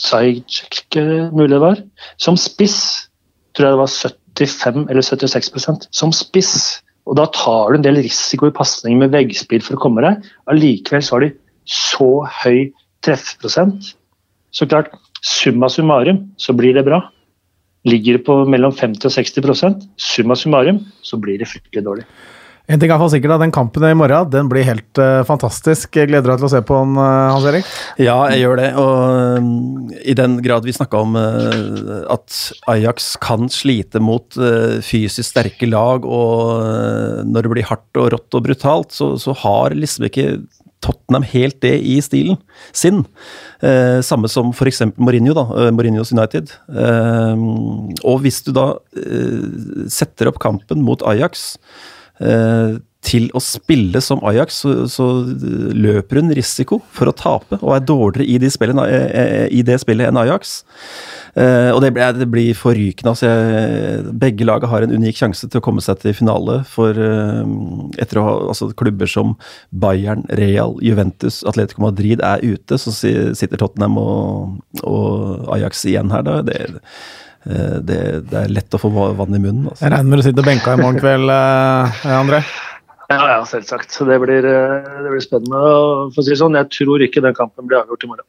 [0.00, 0.96] Sajcek,
[1.36, 1.82] mulig det var.
[2.16, 2.78] Som spiss
[3.52, 6.80] tror jeg det var 75 eller 76% Som spiss.
[7.04, 10.24] Og da tar du en del risiko i pasning med veggspill for å komme deg.
[10.48, 11.32] Allikevel så har de
[11.68, 12.72] så høy
[13.04, 13.94] treffprosent.
[14.52, 14.92] Så klart,
[15.22, 17.02] summa summarum så blir det bra.
[17.88, 22.06] Ligger det på mellom 50 og 60% summa summarum så blir det fryktelig dårlig.
[22.70, 25.96] En ting er for sikkert, Den kampen i morgen den blir helt uh, fantastisk.
[25.98, 27.66] Jeg gleder deg til å se på den, uh, Hans Erik?
[27.98, 28.68] Ja, jeg gjør det.
[28.78, 32.38] Og um, i den grad vi snakka om uh, at
[32.70, 34.38] Ajax kan slite mot
[34.86, 39.74] fysisk sterke lag, og når det blir hardt og rått og brutalt, så, så har
[39.76, 40.28] liksom ikke
[40.82, 42.38] Tottenham helt det i stilen
[42.74, 43.04] sin.
[43.62, 44.82] Eh, samme som f.eks.
[44.98, 46.52] Mourinho, da, Mourinhos United.
[46.68, 47.46] Eh,
[48.02, 51.52] og hvis du da eh, setter opp kampen mot Ajax
[52.22, 55.08] Eh, til å spille som Ajax, så, så,
[55.72, 59.64] løper hun risiko for å tape, og er dårligere i, de spillene, eh, eh, i
[59.66, 60.60] det spillet enn Ajax.
[61.34, 63.14] og det, det blir forrykende.
[63.14, 66.58] Altså jeg, begge laget har en unik sjanse til å komme seg til finale.
[66.68, 69.34] For etter å ha altså klubber som
[69.70, 76.26] Bayern, Real, Juventus, Atletico Madrid er ute, så sitter Tottenham og, og Ajax igjen her.
[76.28, 76.38] Da.
[76.46, 76.60] Det,
[77.44, 79.66] Eh, det, det, er lett å få vann i munnen.
[79.70, 79.82] Altså.
[79.82, 82.42] Jeg regner med du sitter benka i morgen kveld, eh, André?
[83.12, 83.94] Ja, ja, selvsagt.
[84.08, 85.58] Det blir, eh, det blir spennende.
[85.60, 88.28] Og for å si sånn, jeg tror ikke den kampen blir avgjort i morgen.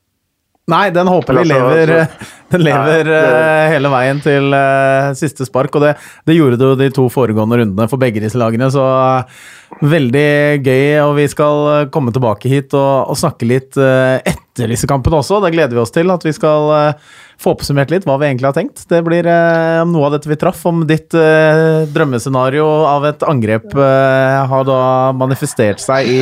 [0.72, 1.90] Nei, den håper vi lever,
[2.54, 3.72] den lever Nei, det...
[3.74, 5.76] hele veien til uh, siste spark.
[5.76, 5.92] Og det,
[6.24, 9.44] det gjorde det jo de to foregående rundene for begge disse lagene, så uh,
[9.84, 10.86] veldig gøy.
[11.04, 15.42] Og vi skal komme tilbake hit og, og snakke litt uh, etter disse kampene også.
[15.44, 16.12] Det gleder vi oss til.
[16.14, 16.96] At vi skal
[17.42, 18.84] få oppsummert litt hva vi egentlig har tenkt.
[18.90, 23.26] Det blir eh, om noe av dette vi traff, om ditt eh, drømmescenario av et
[23.28, 24.82] angrep eh, har da
[25.18, 26.20] manifestert seg i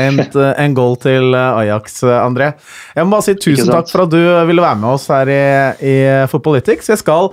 [0.00, 2.52] en, eh, en goal til eh, Ajax, eh, André.
[2.96, 5.42] Jeg må bare si tusen takk for at du ville være med oss her i,
[5.92, 5.98] i
[6.32, 6.92] Footballitics.
[6.92, 7.32] Jeg skal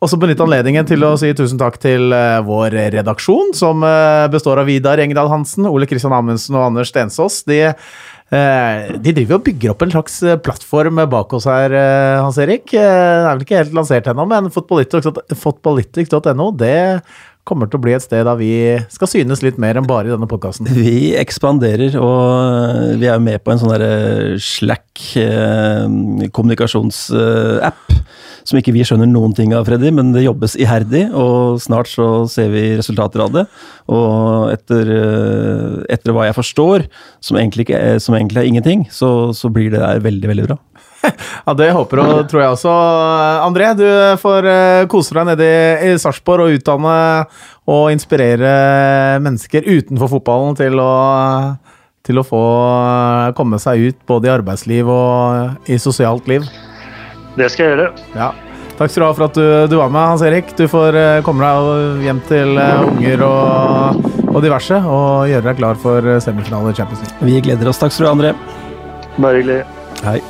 [0.00, 2.08] også benytte anledningen til å si tusen takk til
[2.46, 3.84] vår redaksjon, som
[4.32, 7.42] består av Vidar Engedal Hansen, Ole Kristian Amundsen og Anders Stensås.
[7.44, 7.74] De Eh,
[8.30, 12.68] de driver og bygger opp en slags eh, plattform bak oss her, eh, Hans Erik.
[12.70, 17.02] Det er vel ikke helt lansert ennå, men fotballytics.no det
[17.50, 18.52] kommer til å bli et sted da vi
[18.92, 20.70] skal synes litt mer enn bare i denne podkasten.
[20.80, 25.02] Vi ekspanderer, og vi er med på en sånn derre Slack
[26.36, 28.00] kommunikasjonsapp
[28.46, 32.08] som ikke vi skjønner noen ting av, Freddy, men det jobbes iherdig, og snart så
[32.30, 33.44] ser vi resultater av det.
[33.92, 36.86] Og etter, eh, etter hva jeg forstår,
[37.22, 40.58] som egentlig, ikke som egentlig er ingenting, så, så blir det der veldig, veldig bra.
[41.46, 42.74] Ja, Det håper og tror jeg også.
[43.46, 43.86] André, du
[44.20, 45.48] får eh, kose deg nede
[45.86, 46.96] i, Sarpsborg og utdanne
[47.70, 50.92] og inspirere mennesker utenfor fotballen til å,
[52.06, 52.44] til å få
[53.38, 56.46] komme seg ut både i arbeidsliv og i sosialt liv.
[57.38, 57.90] Det skal jeg gjøre.
[58.18, 58.32] Ja.
[58.80, 60.54] Takk skal du ha for at du, du var med, Hans Erik.
[60.56, 65.60] Du får uh, komme deg hjem til uh, unger og, og, diverse og gjøre deg
[65.60, 67.28] klar for semifinale i Champions League.
[67.28, 67.82] Vi gleder oss.
[67.82, 68.34] Takk skal du ha, André.
[69.20, 69.62] Bare hyggelig.
[70.00, 70.20] Hei.